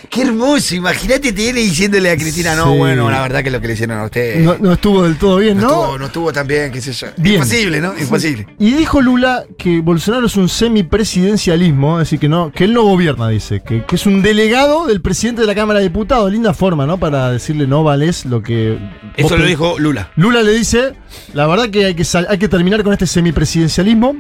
Qué 0.09 0.23
hermoso, 0.23 0.75
imagínate 0.75 1.33
te 1.35 1.43
viene 1.43 1.61
diciéndole 1.61 2.11
a 2.11 2.17
Cristina, 2.17 2.55
no, 2.57 2.73
Sí. 2.73 2.79
bueno, 2.79 3.11
la 3.11 3.21
verdad 3.21 3.45
que 3.45 3.51
lo 3.51 3.61
que 3.61 3.67
le 3.67 3.75
hicieron 3.75 3.99
a 3.99 4.05
usted. 4.07 4.41
no, 4.41 4.57
no 4.59 4.73
estuvo 4.73 5.03
del 5.03 5.19
todo 5.19 5.37
bien, 5.37 5.59
no, 5.59 5.63
¿no? 5.65 5.69
estuvo, 5.69 5.99
no 5.99 6.07
estuvo 6.07 6.33
tan 6.33 6.47
bien, 6.47 6.73
qué 6.73 6.81
sé 6.81 6.93
yo. 6.95 7.09
Bien. 7.19 7.35
Imposible, 7.43 7.81
¿no? 7.83 7.93
Imposible. 8.01 8.47
Y 8.59 8.73
dijo 8.73 9.03
Lula 9.03 9.45
que 9.59 9.81
Bolsonaro 9.83 10.29
es 10.29 10.37
un 10.37 10.49
semipresidencialismo, 10.49 12.01
es 12.01 12.07
decir, 12.07 12.19
que 12.19 12.29
no, 12.31 12.53
que 12.53 12.65
él 12.65 12.73
no 12.73 12.85
gobierna, 12.85 13.29
dice, 13.29 13.61
que, 13.61 13.85
que 13.85 13.97
es 13.97 14.07
un 14.07 14.23
delegado 14.23 14.87
del 14.87 15.03
presidente 15.03 15.43
de 15.43 15.47
la 15.47 15.55
Cámara 15.55 15.81
de 15.81 15.85
Diputados. 15.87 16.33
Linda 16.33 16.55
forma, 16.55 16.87
¿no? 16.87 16.99
Para 16.99 17.31
decirle 17.31 17.67
no 17.67 17.85
vales 17.85 18.25
lo 18.25 18.43
que. 18.43 18.79
Eso 19.19 19.37
lo 19.37 19.45
dijo 19.45 19.79
Lula. 19.79 20.11
Lula 20.17 20.43
le 20.43 20.53
dice, 20.53 20.95
la 21.35 21.47
verdad 21.47 21.66
que 21.71 21.87
hay 21.87 21.95
que, 21.95 22.05
hay 22.29 22.39
que 22.39 22.49
terminar 22.49 22.83
con 22.83 22.93
este 22.93 23.07
semipresidencialismo. 23.07 24.17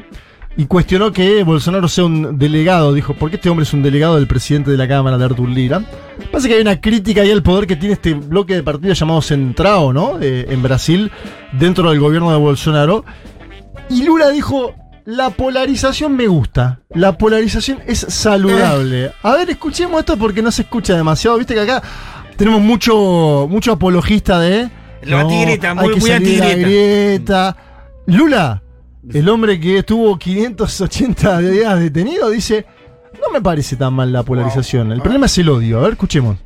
Y 0.58 0.64
cuestionó 0.64 1.12
que 1.12 1.42
Bolsonaro 1.42 1.86
sea 1.86 2.06
un 2.06 2.38
delegado. 2.38 2.94
Dijo, 2.94 3.12
¿por 3.12 3.28
qué 3.28 3.36
este 3.36 3.50
hombre 3.50 3.64
es 3.64 3.74
un 3.74 3.82
delegado 3.82 4.16
del 4.16 4.26
presidente 4.26 4.70
de 4.70 4.78
la 4.78 4.88
Cámara, 4.88 5.18
de 5.18 5.24
Artur 5.26 5.50
Lira? 5.50 5.82
Pasa 6.32 6.48
que 6.48 6.54
hay 6.54 6.62
una 6.62 6.80
crítica 6.80 7.20
ahí 7.20 7.30
al 7.30 7.42
poder 7.42 7.66
que 7.66 7.76
tiene 7.76 7.92
este 7.92 8.14
bloque 8.14 8.54
de 8.54 8.62
partidos 8.62 8.98
llamado 8.98 9.20
Centrao, 9.20 9.92
¿no? 9.92 10.18
Eh, 10.18 10.46
en 10.48 10.62
Brasil, 10.62 11.12
dentro 11.52 11.90
del 11.90 12.00
gobierno 12.00 12.30
de 12.30 12.38
Bolsonaro. 12.38 13.04
Y 13.90 14.04
Lula 14.04 14.30
dijo, 14.30 14.74
la 15.04 15.28
polarización 15.28 16.16
me 16.16 16.26
gusta. 16.26 16.80
La 16.94 17.18
polarización 17.18 17.78
es 17.86 18.00
saludable. 18.08 19.12
A 19.22 19.32
ver, 19.34 19.50
escuchemos 19.50 20.00
esto 20.00 20.16
porque 20.16 20.40
no 20.40 20.50
se 20.50 20.62
escucha 20.62 20.96
demasiado. 20.96 21.36
Viste 21.36 21.52
que 21.52 21.60
acá 21.60 21.82
tenemos 22.36 22.62
mucho, 22.62 23.46
mucho 23.48 23.72
apologista 23.72 24.40
de... 24.40 24.70
La 25.02 25.20
antigrieta, 25.20 25.70
hay 25.70 25.74
muy- 25.76 25.94
que 25.94 26.00
muy 26.00 26.10
salir 26.10 26.42
antigrieta. 26.42 26.66
grieta. 26.68 27.56
Lula, 28.06 28.62
el 29.12 29.28
hombre 29.28 29.58
que 29.60 29.78
estuvo 29.78 30.16
580 30.18 31.38
días 31.40 31.78
detenido, 31.80 32.30
dice... 32.30 32.66
No 33.20 33.32
me 33.32 33.40
parece 33.40 33.76
tan 33.76 33.94
mal 33.94 34.12
la 34.12 34.22
polarización. 34.22 34.92
El 34.92 35.00
problema 35.00 35.24
es 35.24 35.38
el 35.38 35.48
odio. 35.48 35.78
A 35.78 35.82
ver, 35.84 35.92
escuchemos. 35.92 36.36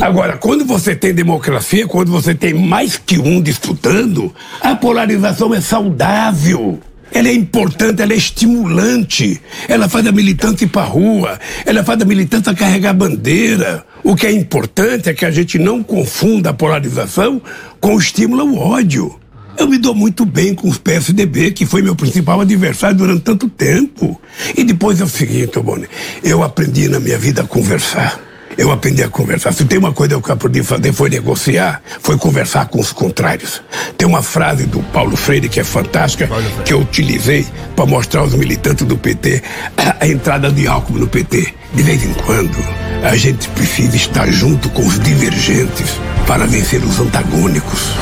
Agora, 0.00 0.38
quando 0.38 0.64
você 0.64 0.94
tem 0.94 1.12
democracia, 1.12 1.84
quando 1.88 2.12
você 2.12 2.32
tem 2.32 2.54
mais 2.54 2.96
que 2.96 3.18
um 3.18 3.42
disputando, 3.42 4.32
a 4.62 4.76
polarização 4.76 5.52
é 5.52 5.60
saudável. 5.60 6.78
Ela 7.12 7.28
é 7.28 7.34
importante, 7.34 8.00
ela 8.00 8.12
é 8.12 8.16
estimulante. 8.16 9.42
Ela 9.68 9.88
faz 9.88 10.06
a 10.06 10.12
militância 10.12 10.64
ir 10.64 10.68
pra 10.68 10.84
rua, 10.84 11.40
ela 11.66 11.82
faz 11.82 12.00
a 12.00 12.04
militância 12.04 12.54
carregar 12.54 12.94
bandeira. 12.94 13.84
O 14.10 14.16
que 14.16 14.26
é 14.26 14.32
importante 14.32 15.08
é 15.08 15.14
que 15.14 15.24
a 15.24 15.30
gente 15.30 15.56
não 15.56 15.84
confunda 15.84 16.50
a 16.50 16.52
polarização 16.52 17.40
com 17.80 17.94
o 17.94 17.98
estímulo 18.00 18.40
ao 18.42 18.54
ódio. 18.56 19.20
Eu 19.56 19.68
me 19.68 19.78
dou 19.78 19.94
muito 19.94 20.26
bem 20.26 20.52
com 20.52 20.68
os 20.68 20.78
PSDB, 20.78 21.52
que 21.52 21.64
foi 21.64 21.80
meu 21.80 21.94
principal 21.94 22.40
adversário 22.40 22.96
durante 22.96 23.20
tanto 23.20 23.48
tempo. 23.48 24.20
E 24.56 24.64
depois 24.64 25.00
é 25.00 25.04
o 25.04 25.08
seguinte, 25.08 25.60
Boni, 25.60 25.86
eu 26.24 26.42
aprendi 26.42 26.88
na 26.88 26.98
minha 26.98 27.16
vida 27.16 27.42
a 27.42 27.46
conversar. 27.46 28.20
Eu 28.58 28.70
aprendi 28.70 29.02
a 29.02 29.08
conversar. 29.08 29.52
Se 29.52 29.64
tem 29.64 29.78
uma 29.78 29.92
coisa 29.92 30.20
que 30.20 30.28
eu 30.30 30.34
aprendi 30.34 30.60
a 30.60 30.64
fazer 30.64 30.92
foi 30.92 31.08
negociar, 31.08 31.80
foi 32.00 32.18
conversar 32.18 32.66
com 32.68 32.80
os 32.80 32.92
contrários. 32.92 33.62
Tem 33.96 34.06
uma 34.06 34.22
frase 34.22 34.66
do 34.66 34.80
Paulo 34.92 35.16
Freire 35.16 35.48
que 35.48 35.60
é 35.60 35.64
fantástica, 35.64 36.28
que 36.64 36.72
eu 36.72 36.80
utilizei 36.80 37.46
para 37.74 37.86
mostrar 37.86 38.20
aos 38.20 38.34
militantes 38.34 38.84
do 38.86 38.96
PT 38.98 39.42
a, 39.76 40.04
a 40.04 40.06
entrada 40.08 40.50
de 40.50 40.66
Alckmin 40.66 41.00
no 41.00 41.08
PT. 41.08 41.54
De 41.72 41.82
vez 41.82 42.04
em 42.04 42.12
quando, 42.14 42.56
a 43.04 43.16
gente 43.16 43.48
precisa 43.50 43.96
estar 43.96 44.26
junto 44.30 44.68
com 44.70 44.84
os 44.86 44.98
divergentes 45.00 45.96
para 46.26 46.44
vencer 46.46 46.82
os 46.82 46.98
antagônicos. 47.00 47.92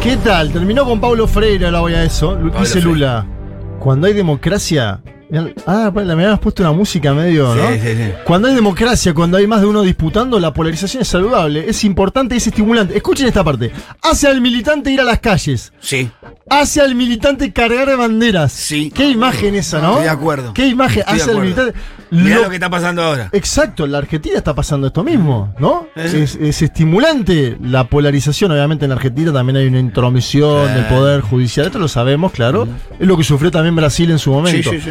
¿Qué 0.00 0.16
tal? 0.16 0.50
Terminó 0.50 0.84
con 0.84 1.00
Pablo 1.00 1.26
Freire, 1.28 1.66
ahora 1.66 1.80
voy 1.80 1.94
a 1.94 2.04
eso. 2.04 2.34
Lu- 2.36 2.50
Dice 2.50 2.72
Freire. 2.80 2.88
Lula, 2.88 3.26
cuando 3.80 4.06
hay 4.06 4.14
democracia... 4.14 5.00
Ah, 5.66 5.90
pues, 5.92 6.04
me 6.06 6.12
habías 6.12 6.38
puesto 6.40 6.62
una 6.62 6.72
música 6.72 7.14
medio, 7.14 7.54
¿no? 7.54 7.68
Sí, 7.72 7.78
sí, 7.80 7.94
sí. 7.96 8.12
Cuando 8.24 8.48
hay 8.48 8.54
democracia, 8.54 9.14
cuando 9.14 9.38
hay 9.38 9.46
más 9.46 9.60
de 9.62 9.66
uno 9.66 9.82
disputando, 9.82 10.38
la 10.38 10.52
polarización 10.52 11.02
es 11.02 11.08
saludable, 11.08 11.64
es 11.68 11.84
importante 11.84 12.34
y 12.34 12.38
es 12.38 12.46
estimulante. 12.46 12.96
Escuchen 12.96 13.26
esta 13.28 13.42
parte. 13.42 13.72
Hace 14.02 14.28
al 14.28 14.40
militante 14.40 14.90
ir 14.90 15.00
a 15.00 15.04
las 15.04 15.20
calles. 15.20 15.72
Sí. 15.80 16.10
Hace 16.50 16.80
al 16.82 16.94
militante 16.94 17.52
cargar 17.52 17.96
banderas. 17.96 18.52
Sí. 18.52 18.92
Qué 18.94 19.08
imagen 19.08 19.54
esa, 19.54 19.80
¿no? 19.80 19.90
Estoy 19.92 20.04
de 20.04 20.10
acuerdo. 20.10 20.52
Qué 20.54 20.66
imagen 20.66 21.00
Estoy 21.00 21.20
hace 21.20 21.30
al 21.30 21.40
militante. 21.40 21.78
Mirá 22.10 22.36
Lo- 22.36 22.42
lo 22.42 22.48
que 22.50 22.56
está 22.56 22.68
pasando 22.68 23.02
ahora. 23.02 23.30
Exacto, 23.32 23.86
en 23.86 23.92
la 23.92 23.98
Argentina 23.98 24.36
está 24.36 24.54
pasando 24.54 24.86
esto 24.88 25.02
mismo, 25.02 25.54
¿no? 25.58 25.86
Es, 25.96 26.12
es 26.36 26.60
estimulante 26.60 27.56
la 27.62 27.84
polarización. 27.84 28.52
Obviamente 28.52 28.84
en 28.84 28.92
Argentina 28.92 29.32
también 29.32 29.56
hay 29.56 29.66
una 29.66 29.78
intromisión 29.78 30.68
Eh. 30.68 30.74
del 30.74 30.84
poder 30.86 31.22
judicial. 31.22 31.66
Esto 31.66 31.78
lo 31.78 31.88
sabemos, 31.88 32.32
claro. 32.32 32.68
Es 33.00 33.06
lo 33.06 33.16
que 33.16 33.24
sufrió 33.24 33.50
también 33.50 33.74
Brasil 33.76 34.10
en 34.10 34.18
su 34.18 34.24
Sí, 34.24 34.30
momento. 34.30 34.70
sí, 34.70 34.80
sí. 34.80 34.90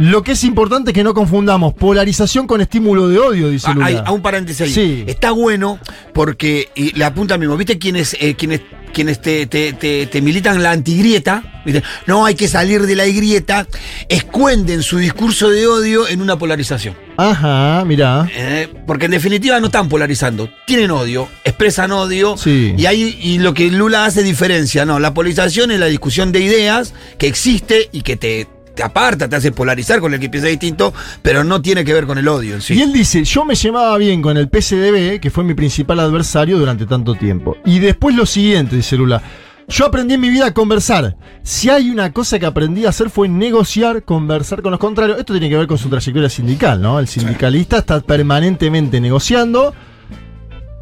Lo 0.00 0.22
que 0.24 0.32
es 0.32 0.44
importante 0.44 0.90
es 0.90 0.94
que 0.94 1.04
no 1.04 1.12
confundamos 1.12 1.74
polarización 1.74 2.46
con 2.46 2.60
estímulo 2.62 3.08
de 3.08 3.18
odio, 3.18 3.50
dice 3.50 3.66
Ah, 3.68 3.74
Lula. 3.74 3.86
hay- 3.86 4.00
a 4.02 4.10
un 4.12 4.22
paréntesis 4.22 4.62
ahí. 4.62 4.72
Sí. 4.72 5.04
Está 5.06 5.30
bueno 5.32 5.78
porque 6.14 6.68
y 6.74 6.92
le 6.96 7.04
apunta 7.04 7.36
mismo. 7.36 7.54
¿Viste 7.58 7.78
quienes, 7.78 8.16
eh, 8.18 8.34
quienes, 8.34 8.62
quienes 8.94 9.20
te, 9.20 9.46
te- 9.46 9.74
te- 9.74 10.06
te 10.06 10.22
militan 10.22 10.62
la 10.62 10.70
antigrieta? 10.70 11.62
¿Viste? 11.66 11.82
No 12.06 12.24
hay 12.24 12.34
que 12.34 12.48
salir 12.48 12.86
de 12.86 12.96
la 12.96 13.04
grieta. 13.06 13.66
Escuenden 14.08 14.82
su 14.82 14.96
discurso 14.96 15.50
de 15.50 15.66
odio 15.66 16.08
en 16.08 16.22
una 16.22 16.38
polarización. 16.38 16.96
Ajá, 17.18 17.84
mirá. 17.84 18.26
Eh, 18.34 18.68
porque 18.86 19.04
en 19.04 19.10
definitiva 19.10 19.60
no 19.60 19.66
están 19.66 19.90
polarizando, 19.90 20.48
tienen 20.66 20.90
odio, 20.90 21.28
expresan 21.44 21.92
odio 21.92 22.38
Sí. 22.38 22.74
y 22.76 22.86
ahí 22.86 23.18
y 23.22 23.38
lo 23.38 23.52
que 23.52 23.70
Lula 23.70 24.06
hace 24.06 24.22
diferencia, 24.22 24.86
no, 24.86 24.98
la 24.98 25.12
polarización 25.12 25.70
es 25.70 25.78
la 25.78 25.86
discusión 25.86 26.32
de 26.32 26.40
ideas 26.40 26.94
que 27.18 27.26
existe 27.26 27.90
y 27.92 28.00
que 28.00 28.16
te, 28.16 28.46
te 28.74 28.82
aparta, 28.82 29.28
te 29.28 29.36
hace 29.36 29.52
polarizar 29.52 30.00
con 30.00 30.14
el 30.14 30.20
que 30.20 30.28
piensa 30.28 30.48
distinto, 30.48 30.92
pero 31.22 31.44
no 31.44 31.60
tiene 31.60 31.84
que 31.84 31.92
ver 31.92 32.06
con 32.06 32.18
el 32.18 32.28
odio. 32.28 32.58
Y 32.68 32.80
él 32.80 32.92
dice, 32.92 33.24
yo 33.24 33.44
me 33.44 33.54
llevaba 33.54 33.96
bien 33.98 34.22
con 34.22 34.36
el 34.36 34.48
PCDB, 34.48 35.20
que 35.20 35.30
fue 35.30 35.44
mi 35.44 35.54
principal 35.54 36.00
adversario 36.00 36.58
durante 36.58 36.86
tanto 36.86 37.14
tiempo. 37.14 37.56
Y 37.64 37.78
después 37.78 38.14
lo 38.14 38.26
siguiente, 38.26 38.76
dice 38.76 38.96
Lula. 38.96 39.22
Yo 39.68 39.86
aprendí 39.86 40.14
en 40.14 40.20
mi 40.20 40.30
vida 40.30 40.46
a 40.46 40.54
conversar. 40.54 41.16
Si 41.44 41.70
hay 41.70 41.90
una 41.90 42.12
cosa 42.12 42.40
que 42.40 42.46
aprendí 42.46 42.86
a 42.86 42.88
hacer 42.88 43.08
fue 43.08 43.28
negociar, 43.28 44.02
conversar 44.02 44.62
con 44.62 44.72
los 44.72 44.80
contrarios. 44.80 45.18
Esto 45.18 45.32
tiene 45.32 45.48
que 45.48 45.56
ver 45.56 45.68
con 45.68 45.78
su 45.78 45.88
trayectoria 45.88 46.28
sindical, 46.28 46.82
¿no? 46.82 46.98
El 46.98 47.06
sindicalista 47.06 47.78
está 47.78 48.00
permanentemente 48.00 49.00
negociando 49.00 49.72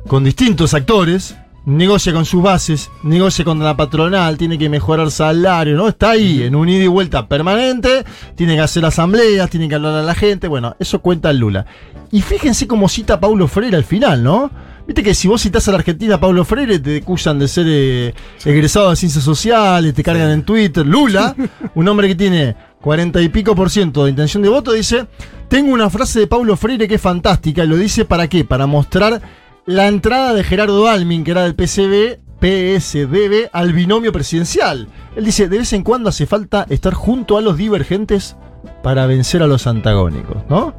con 0.07 0.25
distintos 0.25 0.73
actores, 0.73 1.37
negocia 1.69 2.15
con 2.15 2.25
sus 2.25 2.43
bases, 2.43 2.91
negocia 3.03 3.45
con 3.45 3.59
la 3.59 3.77
patronal, 3.77 4.39
tiene 4.39 4.57
que 4.57 4.71
mejorar 4.71 5.11
salario, 5.11 5.77
¿no? 5.77 5.89
Está 5.89 6.13
ahí 6.13 6.43
en 6.43 6.55
un 6.55 6.67
ida 6.67 6.85
y 6.85 6.87
vuelta 6.87 7.29
permanente, 7.29 8.07
tiene 8.35 8.55
que 8.55 8.63
hacer 8.63 8.87
asambleas, 8.87 9.51
tiene 9.51 9.69
que 9.69 9.75
hablar 9.75 9.95
a 9.97 10.03
la 10.03 10.15
gente, 10.15 10.49
bueno, 10.49 10.75
eso 10.79 11.01
cuenta 11.01 11.31
Lula. 11.31 11.67
Y 12.11 12.23
fíjense 12.23 12.67
cómo 12.67 12.89
cita 12.89 13.21
Paulo 13.21 13.47
Freire 13.49 13.77
al 13.77 13.85
final, 13.85 14.25
¿no? 14.25 14.51
Viste 14.87 15.03
que 15.03 15.15
si 15.15 15.29
vos 15.29 15.43
citas 15.43 15.69
a 15.69 15.73
la 15.73 15.79
Argentina 15.79 16.15
a 16.15 16.21
Paulo 16.21 16.43
Freire, 16.47 16.79
te 16.79 16.97
acusan 16.97 17.39
de 17.39 17.47
ser 17.47 17.67
eh, 17.69 18.15
egresado 18.47 18.89
de 18.89 18.97
ciencias 18.97 19.23
sociales, 19.23 19.93
te 19.93 20.03
cargan 20.03 20.31
en 20.31 20.45
Twitter. 20.45 20.87
Lula, 20.87 21.37
un 21.75 21.87
hombre 21.87 22.09
que 22.09 22.15
tiene 22.15 22.57
cuarenta 22.81 23.21
y 23.21 23.29
pico 23.29 23.55
por 23.55 23.69
ciento 23.69 24.05
de 24.05 24.11
intención 24.11 24.43
de 24.43 24.49
voto, 24.49 24.73
dice: 24.73 25.07
Tengo 25.49 25.75
una 25.75 25.91
frase 25.91 26.21
de 26.21 26.27
Paulo 26.27 26.57
Freire 26.57 26.89
que 26.89 26.95
es 26.95 27.01
fantástica, 27.03 27.65
y 27.65 27.67
lo 27.67 27.77
dice 27.77 28.07
para 28.07 28.29
qué? 28.29 28.47
Para 28.47 28.67
mostrar 28.67 29.21
la 29.69 29.87
entrada 29.87 30.33
de 30.33 30.43
Gerardo 30.45 30.89
Almin, 30.89 31.25
que 31.25 31.33
era 31.33 31.43
del 31.43 31.55
PCB, 31.55 32.21
PSDB, 32.41 33.51
al 33.53 33.75
binomio 33.75 34.13
presidencial. 34.13 34.89
Él 35.15 35.27
dice: 35.27 35.47
De 35.47 35.59
vez 35.59 35.75
en 35.75 35.83
cuando 35.83 36.09
hace 36.09 36.27
falta 36.27 36.65
estar 36.71 36.95
junto 36.95 37.37
a 37.37 37.43
los 37.43 37.59
divergentes 37.59 38.35
para 38.83 39.07
vencer 39.07 39.43
a 39.43 39.47
los 39.47 39.67
antagónicos, 39.67 40.39
¿no? 40.49 40.75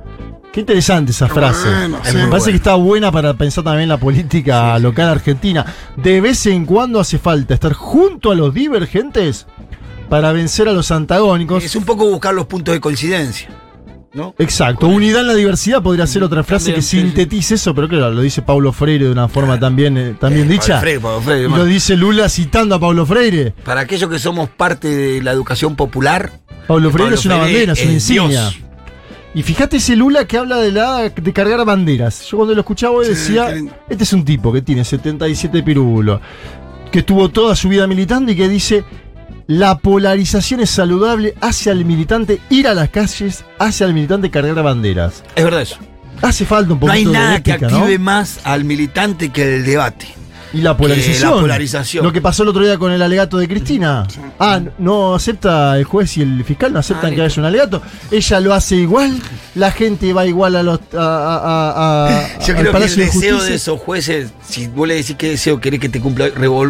Qué 0.52 0.62
interesante 0.62 1.12
esa 1.12 1.28
frase. 1.28 1.70
bueno, 1.70 2.00
Me 2.16 2.28
parece 2.30 2.50
que 2.50 2.58
está 2.58 2.74
buena 2.74 3.12
para 3.12 3.36
pensar 3.36 3.64
también 3.64 3.90
la 3.90 3.98
política 3.98 4.80
local 4.80 5.10
argentina. 5.10 5.64
De 5.96 6.20
vez 6.20 6.48
en 6.48 6.66
cuando 6.66 7.00
hace 7.00 7.20
falta 7.20 7.54
estar 7.54 7.74
junto 7.74 8.32
a 8.32 8.36
los 8.36 8.52
divergentes 8.56 9.46
para 10.10 10.32
vencer 10.32 10.68
a 10.68 10.72
los 10.74 10.90
antagónicos. 10.90 11.64
Es 11.64 11.76
un 11.76 11.84
poco 11.84 12.10
buscar 12.10 12.34
los 12.34 12.48
puntos 12.48 12.74
de 12.74 12.82
coincidencia, 12.82 13.50
¿no? 14.14 14.34
Exacto, 14.40 14.88
unidad 14.88 15.22
en 15.22 15.28
la 15.28 15.34
diversidad 15.36 15.82
podría 15.82 16.08
ser 16.08 16.24
otra 16.24 16.44
frase 16.44 16.66
También, 16.66 16.76
que 16.78 16.82
sí, 16.82 16.98
sí. 16.98 17.04
sintetice 17.04 17.56
eso, 17.56 17.74
pero 17.76 17.88
claro, 17.88 18.12
lo 18.12 18.22
dice 18.22 18.42
Paulo 18.42 18.72
Freire 18.72 19.06
de 19.06 19.12
una 19.12 19.28
forma 19.28 19.60
también, 19.60 19.98
eh, 19.98 20.16
también 20.20 20.48
Eh, 20.48 20.54
dicha. 20.54 20.82
Pablo 20.82 21.22
Freire, 21.22 21.48
Pablo 21.50 21.58
lo 21.64 21.66
dice 21.66 21.96
Lula 21.96 22.30
citando 22.30 22.76
a 22.76 22.80
Paulo 22.80 23.06
Freire. 23.06 23.54
Para 23.64 23.82
aquellos 23.82 24.10
que 24.10 24.20
somos 24.20 24.50
parte 24.50 24.88
de 24.88 25.22
la 25.22 25.32
educación 25.32 25.76
popular, 25.76 26.32
Pablo 26.68 26.90
Freire 26.92 27.06
Pablo 27.06 27.16
es 27.16 27.26
una 27.26 27.36
Freire 27.40 27.54
bandera, 27.54 27.74
es 27.74 27.84
una 27.84 27.92
insignia. 27.94 28.42
Dios. 28.50 28.58
Y 29.36 29.44
fíjate 29.44 29.78
ese 29.78 29.96
Lula 29.96 30.26
que 30.26 30.38
habla 30.38 30.58
de 30.58 30.72
la 30.72 31.10
de 31.10 31.34
cargar 31.34 31.64
banderas. 31.64 32.26
Yo 32.30 32.38
cuando 32.38 32.56
lo 32.56 32.62
escuchaba 32.62 32.96
hoy 32.96 33.08
decía, 33.10 33.54
este 33.88 34.04
es 34.04 34.14
un 34.14 34.26
tipo 34.26 34.52
que 34.52 34.64
tiene 34.64 34.84
77 34.84 35.62
pirulos, 35.62 36.20
que 36.92 37.00
estuvo 37.00 37.30
toda 37.30 37.56
su 37.56 37.70
vida 37.70 37.86
militando 37.86 38.32
y 38.32 38.36
que 38.36 38.50
dice, 38.50 38.84
la 39.50 39.80
polarización 39.80 40.60
es 40.60 40.70
saludable 40.70 41.34
hacia 41.42 41.72
el 41.72 41.84
militante 41.84 42.40
ir 42.52 42.68
a 42.68 42.76
las 42.76 42.90
calles, 42.90 43.44
hacia 43.58 43.88
el 43.88 43.96
militante 43.96 44.30
cargar 44.30 44.64
banderas. 44.64 45.24
es 45.36 45.44
verdad 45.44 45.64
eso. 45.64 45.78
Hace 46.22 46.46
falta 46.46 46.74
un 46.74 46.80
No 46.80 46.86
poquito 46.86 46.94
hay 46.94 47.06
de 47.06 47.12
nada 47.12 47.42
que 47.42 47.52
ética, 47.54 47.68
¿no? 47.68 47.78
active 47.78 47.98
más 47.98 48.42
al 48.44 48.64
militante 48.64 49.30
que 49.30 49.56
el 49.56 49.66
debate. 49.66 50.06
Y 50.54 50.62
la 50.62 50.76
polarización. 50.76 51.32
la 51.36 51.42
polarización. 51.42 52.04
Lo 52.06 52.12
que 52.12 52.22
pasó 52.22 52.44
el 52.44 52.50
otro 52.50 52.64
día 52.64 52.78
con 52.78 52.92
el 52.92 53.02
alegato 53.02 53.38
de 53.38 53.48
Cristina. 53.48 54.08
Ah, 54.40 54.60
no 54.80 55.16
acepta 55.16 55.78
el 55.78 55.84
juez 55.84 56.18
y 56.18 56.22
el 56.24 56.44
fiscal, 56.44 56.74
no 56.74 56.80
aceptan 56.80 57.12
Ah, 57.12 57.16
que 57.16 57.22
haya 57.22 57.40
un 57.42 57.46
alegato. 57.46 57.82
Ella 58.10 58.40
lo 58.40 58.54
hace 58.54 58.76
igual, 58.78 59.16
la 59.56 59.72
gente 59.72 60.12
va 60.14 60.26
igual 60.26 60.56
a 60.56 60.64
los. 60.64 60.80
A, 60.94 60.98
a- 60.98 61.38
a- 61.38 62.08
a- 62.08 62.28
Yo 62.40 62.40
al 62.40 62.40
creo 62.46 62.56
que 62.56 62.62
el 62.62 62.68
Palacio 62.72 62.98
de 62.98 63.06
deseo 63.06 63.44
de 63.44 63.54
esos 63.56 63.80
jueces, 63.80 64.30
si 64.48 64.68
vos 64.68 64.88
le 64.88 64.96
decís 64.96 65.16
qué 65.18 65.30
deseo 65.30 65.60
querés 65.62 65.80
que 65.80 65.90
te 65.90 66.00
cumpla, 66.02 66.30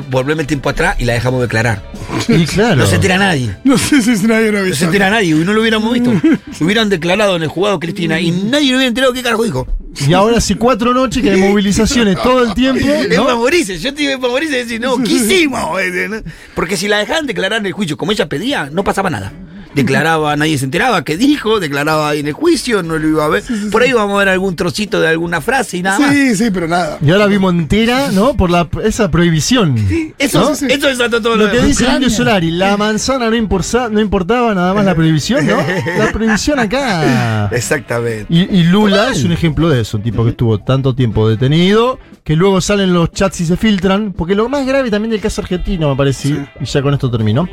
volveme 0.09 0.41
el 0.41 0.47
tiempo 0.47 0.69
atrás 0.69 0.95
y 0.99 1.05
la 1.05 1.13
dejamos 1.13 1.41
declarar. 1.41 1.81
Y 2.27 2.45
claro. 2.47 2.75
No 2.75 2.85
se 2.85 2.95
entera 2.95 3.17
nadie. 3.17 3.55
No 3.63 3.77
sé 3.77 4.01
si 4.01 4.27
nadie 4.27 4.51
lo 4.51 4.65
No 4.65 4.75
se 4.75 4.85
entera 4.85 5.09
nadie 5.09 5.29
y 5.29 5.33
no 5.45 5.53
lo 5.53 5.61
hubiéramos 5.61 5.93
visto. 5.93 6.11
Hubieran 6.61 6.89
declarado 6.89 7.37
en 7.37 7.43
el 7.43 7.49
jugado 7.49 7.79
Cristina 7.79 8.19
y 8.19 8.31
nadie 8.31 8.71
lo 8.71 8.77
hubiera 8.77 8.87
enterado 8.89 9.13
qué 9.13 9.23
carajo 9.23 9.43
dijo. 9.43 9.67
Y 10.07 10.13
ahora 10.13 10.37
hace 10.37 10.55
cuatro 10.55 10.93
noches 10.93 11.21
que 11.21 11.31
hay 11.31 11.41
movilizaciones 11.41 12.21
todo 12.21 12.43
el 12.43 12.53
tiempo. 12.53 12.85
Es 12.89 13.17
¿no? 13.17 13.37
morirse. 13.37 13.77
Yo 13.77 13.93
te 13.93 14.11
es 14.11 14.17
para 14.17 14.31
morirse 14.31 14.55
y 14.55 14.63
decir, 14.63 14.81
no, 14.81 14.97
¿qué 14.97 15.11
hicimos? 15.13 15.79
Porque 16.55 16.77
si 16.77 16.87
la 16.87 16.97
dejaban 16.99 17.25
declarar 17.25 17.59
en 17.59 17.65
el 17.65 17.73
juicio 17.73 17.97
como 17.97 18.11
ella 18.11 18.27
pedía, 18.29 18.69
no 18.71 18.83
pasaba 18.83 19.09
nada. 19.09 19.33
Declaraba, 19.73 20.35
nadie 20.35 20.57
se 20.57 20.65
enteraba 20.65 21.03
qué 21.03 21.15
dijo, 21.17 21.59
declaraba 21.59 22.09
ahí 22.09 22.19
en 22.19 22.27
el 22.27 22.33
juicio, 22.33 22.81
no 22.81 22.97
lo 22.97 23.07
iba 23.07 23.25
a 23.25 23.27
ver. 23.27 23.43
Por 23.71 23.83
ahí 23.83 23.93
vamos 23.93 24.15
a 24.15 24.19
ver 24.19 24.29
algún 24.29 24.55
trocito 24.55 24.99
de 24.99 25.07
alguna 25.07 25.41
frase 25.41 25.77
y 25.77 25.81
nada 25.83 25.99
más. 25.99 26.11
Sí, 26.11 26.35
sí, 26.35 26.49
pero 26.51 26.67
nada. 26.67 26.97
Y 27.01 27.11
ahora 27.11 27.27
vimos 27.27 27.53
entera, 27.53 28.11
¿no? 28.11 28.35
Por 28.35 28.49
la, 28.49 28.67
esa 28.83 29.11
prohibición. 29.11 29.75
Eso, 30.17 30.41
¿no? 30.41 30.51
eso 30.51 30.87
desató 30.87 31.21
todo 31.21 31.35
Lo 31.35 31.45
que 31.45 31.57
demás. 31.57 31.67
dice 31.67 31.85
el 31.85 31.93
Indio 31.93 32.09
Solari, 32.09 32.51
la 32.51 32.77
manzana 32.77 33.29
no, 33.29 33.35
importa, 33.35 33.89
no 33.89 33.99
importaba 33.99 34.53
nada 34.55 34.73
más 34.73 34.85
la 34.85 34.95
prohibición, 34.95 35.45
¿no? 35.45 35.57
La 35.97 36.11
prohibición 36.11 36.59
acá. 36.59 37.49
Exactamente. 37.51 38.25
Y, 38.29 38.41
y 38.59 38.63
Lula 38.63 39.09
es 39.11 39.23
un 39.23 39.31
ejemplo 39.31 39.69
de 39.69 39.81
eso, 39.81 39.97
un 39.97 40.03
tipo 40.03 40.23
que 40.23 40.31
estuvo 40.31 40.59
tanto 40.59 40.95
tiempo 40.95 41.29
detenido, 41.29 41.99
que 42.23 42.35
luego 42.35 42.61
salen 42.61 42.93
los 42.93 43.11
chats 43.11 43.41
y 43.41 43.45
se 43.45 43.57
filtran, 43.57 44.13
porque 44.13 44.35
lo 44.35 44.49
más 44.49 44.65
grave 44.65 44.89
también 44.89 45.11
del 45.11 45.21
caso 45.21 45.41
argentino, 45.41 45.89
me 45.89 45.95
parece, 45.95 46.47
y 46.59 46.65
ya 46.65 46.81
con 46.81 46.93
esto 46.93 47.09
termino, 47.09 47.47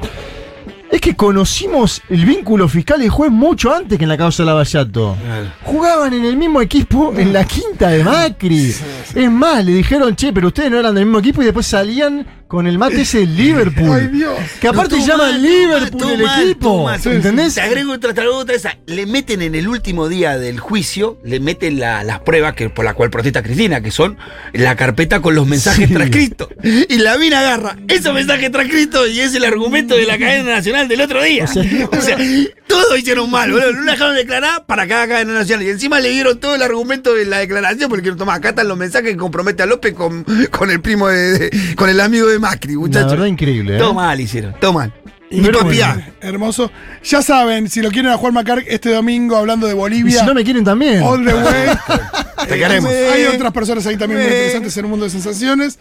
es 0.91 1.01
que 1.01 1.17
conocimos 1.17 2.01
el 2.09 2.25
vínculo 2.25 2.69
fiscal 2.69 3.03
y 3.03 3.09
juez 3.09 3.31
mucho 3.31 3.75
antes 3.75 3.99
que 3.99 4.05
en 4.05 4.09
la 4.09 4.17
causa 4.17 4.43
de 4.43 4.47
Lavallato. 4.47 5.17
Claro. 5.25 5.53
Jugaban 5.65 6.15
en 6.15 6.25
el 6.25 6.37
mismo 6.37 6.61
equipo 6.61 7.13
en 7.17 7.33
la 7.33 7.45
quinta 7.45 7.89
de 7.91 8.05
Macri. 8.05 8.75
Es 9.15 9.31
más, 9.31 9.65
le 9.65 9.73
dijeron, 9.73 10.15
che, 10.17 10.33
pero 10.33 10.49
ustedes 10.49 10.71
no 10.71 10.79
eran 10.79 10.95
del 10.95 11.05
mismo 11.07 11.19
equipo 11.19 11.43
y 11.43 11.47
después 11.47 11.67
salían 11.67 12.27
con 12.47 12.69
el 12.69 12.79
mate 12.79 13.01
ese 13.01 13.19
del 13.19 13.37
Liverpool. 13.37 13.91
Ay, 14.01 14.07
Dios. 14.07 14.39
Que 14.61 14.69
aparte 14.69 14.97
No, 14.99 15.05
llama 15.05 15.25
mal, 15.33 15.43
Liverpool 15.43 16.01
todo 16.01 16.13
el 16.13 16.21
equipo. 16.45 16.89
¿Entendés? 17.05 17.55
Te 17.57 17.61
agrego 17.61 17.93
otra, 17.93 18.15
te 18.15 18.21
agrego 18.21 18.39
otra 18.39 18.55
esa. 18.55 18.79
Le 18.87 19.05
meten 19.05 19.43
en 19.43 19.57
el 19.57 19.67
último 19.67 20.09
día 20.09 20.39
del 20.39 20.61
juicio, 20.61 21.19
le 21.25 21.41
meten 21.41 21.81
la- 21.81 22.05
las 22.05 22.21
pruebas 22.21 22.55
que, 22.55 22.71
por 22.71 22.85
la 22.85 22.95
cual 22.95 23.11
protesta 23.11 23.43
Cristina, 23.43 23.81
que 23.81 23.91
son 23.91 24.17
la 24.53 24.77
carpeta 24.77 25.21
con 25.21 25.35
los 25.35 25.45
mensajes 25.49 25.89
Sí. 25.89 25.95
transcritos. 25.95 26.49
Y 26.63 26.99
la 26.99 27.19
mina 27.19 27.41
agarra 27.41 27.77
esos 27.89 28.15
mensajes 28.15 28.53
transcritos 28.53 29.11
y 29.11 29.21
es 29.23 29.35
el 29.35 29.45
argumento 29.45 29.97
de 29.97 30.07
la 30.07 30.17
cadena 30.17 30.53
nacional 30.55 30.76
del 30.85 31.01
otro 31.01 31.23
día. 31.23 31.45
O 31.45 31.47
sea- 31.47 31.63
O 31.97 32.01
sea, 32.01 32.19
todo 32.67 32.97
hicieron 32.97 33.31
mal, 33.31 33.51
boludo. 33.51 33.73
No 33.73 33.83
la 33.83 33.93
dejaron 33.93 34.15
declarar 34.17 34.65
para 34.67 34.87
cada 34.87 35.09
cadena 35.09 35.33
nacional. 35.33 35.65
Y 35.67 35.71
encima 35.71 35.99
le 36.01 36.11
dieron 36.11 36.39
todo 36.39 36.55
el 36.55 36.63
argumento 36.63 37.15
de 37.15 37.25
la 37.25 37.39
declaración, 37.39 37.89
porque 37.89 38.13
toma, 38.13 38.35
acá 38.35 38.51
están 38.51 38.69
los 38.69 38.77
mensajes 38.77 39.11
que 39.11 39.17
compromete 39.17 39.63
a 39.63 39.67
López 39.67 39.95
con, 39.95 40.25
con 40.51 40.71
el 40.71 40.81
primo 40.81 41.09
de, 41.09 41.39
de- 41.39 41.75
con 41.77 41.89
el 41.89 42.01
amigo 42.01 42.27
de 42.27 42.39
Macri, 42.39 42.75
La 42.75 42.79
muchachos. 42.81 43.11
verdad 43.13 43.27
increíble. 43.27 43.77
¿eh? 43.77 43.79
Todo 43.79 43.95
mal 43.95 44.21
hicieron, 44.21 44.55
todo 44.61 44.73
mal. 44.75 44.93
Y 45.29 45.41
Pero 45.41 45.59
papiá. 45.61 45.95
bueno. 45.95 46.09
Hermoso. 46.21 46.71
Ya 47.05 47.21
saben, 47.21 47.69
si 47.69 47.83
lo 47.83 47.91
quieren 47.91 48.13
a 48.13 48.17
Juan 48.17 48.33
Macar 48.33 48.63
este 48.69 48.91
domingo 48.93 49.37
hablando 49.37 49.67
de 49.67 49.73
Y 49.73 49.77
Bolivia. 49.77 50.21
si 50.21 50.27
no 50.27 50.35
me 50.35 50.45
quieren 50.45 50.63
también. 50.63 51.03
All 51.03 51.25
the 51.25 51.35
way. 51.35 51.69
Te 52.49 52.57
queremos. 52.59 52.89
Hay 52.91 53.25
otras 53.25 53.51
personas 53.53 53.85
ahí 53.89 53.97
también 53.97 54.21
muy 54.21 54.31
interesantes 54.31 54.77
en 54.77 54.85
el 54.85 54.91
mundo 54.91 55.05
de 55.05 55.11
sensaciones. 55.11 55.81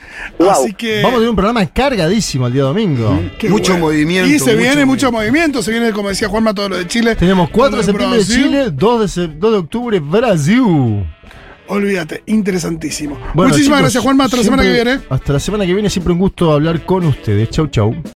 Así 0.50 0.74
que. 0.74 0.98
Vamos 1.04 1.14
a 1.14 1.18
tener 1.18 1.30
un 1.30 1.36
programa 1.36 1.66
cargadísimo 1.68 2.48
el 2.48 2.54
día 2.54 2.64
domingo. 2.64 3.22
qué 3.38 3.50
mucho 3.50 3.78
movimiento, 3.78 4.28
Y 4.34 4.40
se 4.40 4.46
mucho 4.46 4.58
viene 4.58 4.86
mucho 4.86 5.12
movimiento. 5.12 5.62
Se 5.62 5.70
viene, 5.72 5.92
como 5.92 6.10
decía 6.10 6.28
Juanma, 6.28 6.56
todo 6.56 6.70
lo 6.70 6.78
de 6.78 6.88
Chile. 6.88 7.16
Tenemos 7.16 7.50
4 7.52 7.78
de 7.78 7.84
septiembre 7.84 8.20
de. 8.20 8.26
Chile, 8.26 8.70
2 8.72 9.02
de, 9.02 9.08
se- 9.08 9.28
2 9.28 9.52
de 9.52 9.58
octubre 9.60 10.00
Brasil. 10.00 11.06
Olvídate, 11.68 12.24
interesantísimo. 12.28 13.16
Bueno, 13.34 13.50
Muchísimas 13.50 13.64
chicos, 13.78 13.80
gracias, 13.82 14.04
Juanma. 14.04 14.24
Hasta 14.26 14.38
la 14.38 14.44
semana 14.44 14.64
que 14.64 14.72
viene. 14.72 15.00
Hasta 15.10 15.34
la 15.34 15.40
semana 15.40 15.66
que 15.68 15.74
viene, 15.74 15.90
siempre 15.90 16.14
un 16.14 16.20
gusto 16.20 16.52
hablar 16.52 16.84
con 16.86 17.06
ustedes. 17.06 17.50
Chau, 17.52 17.68
chau. 17.68 17.96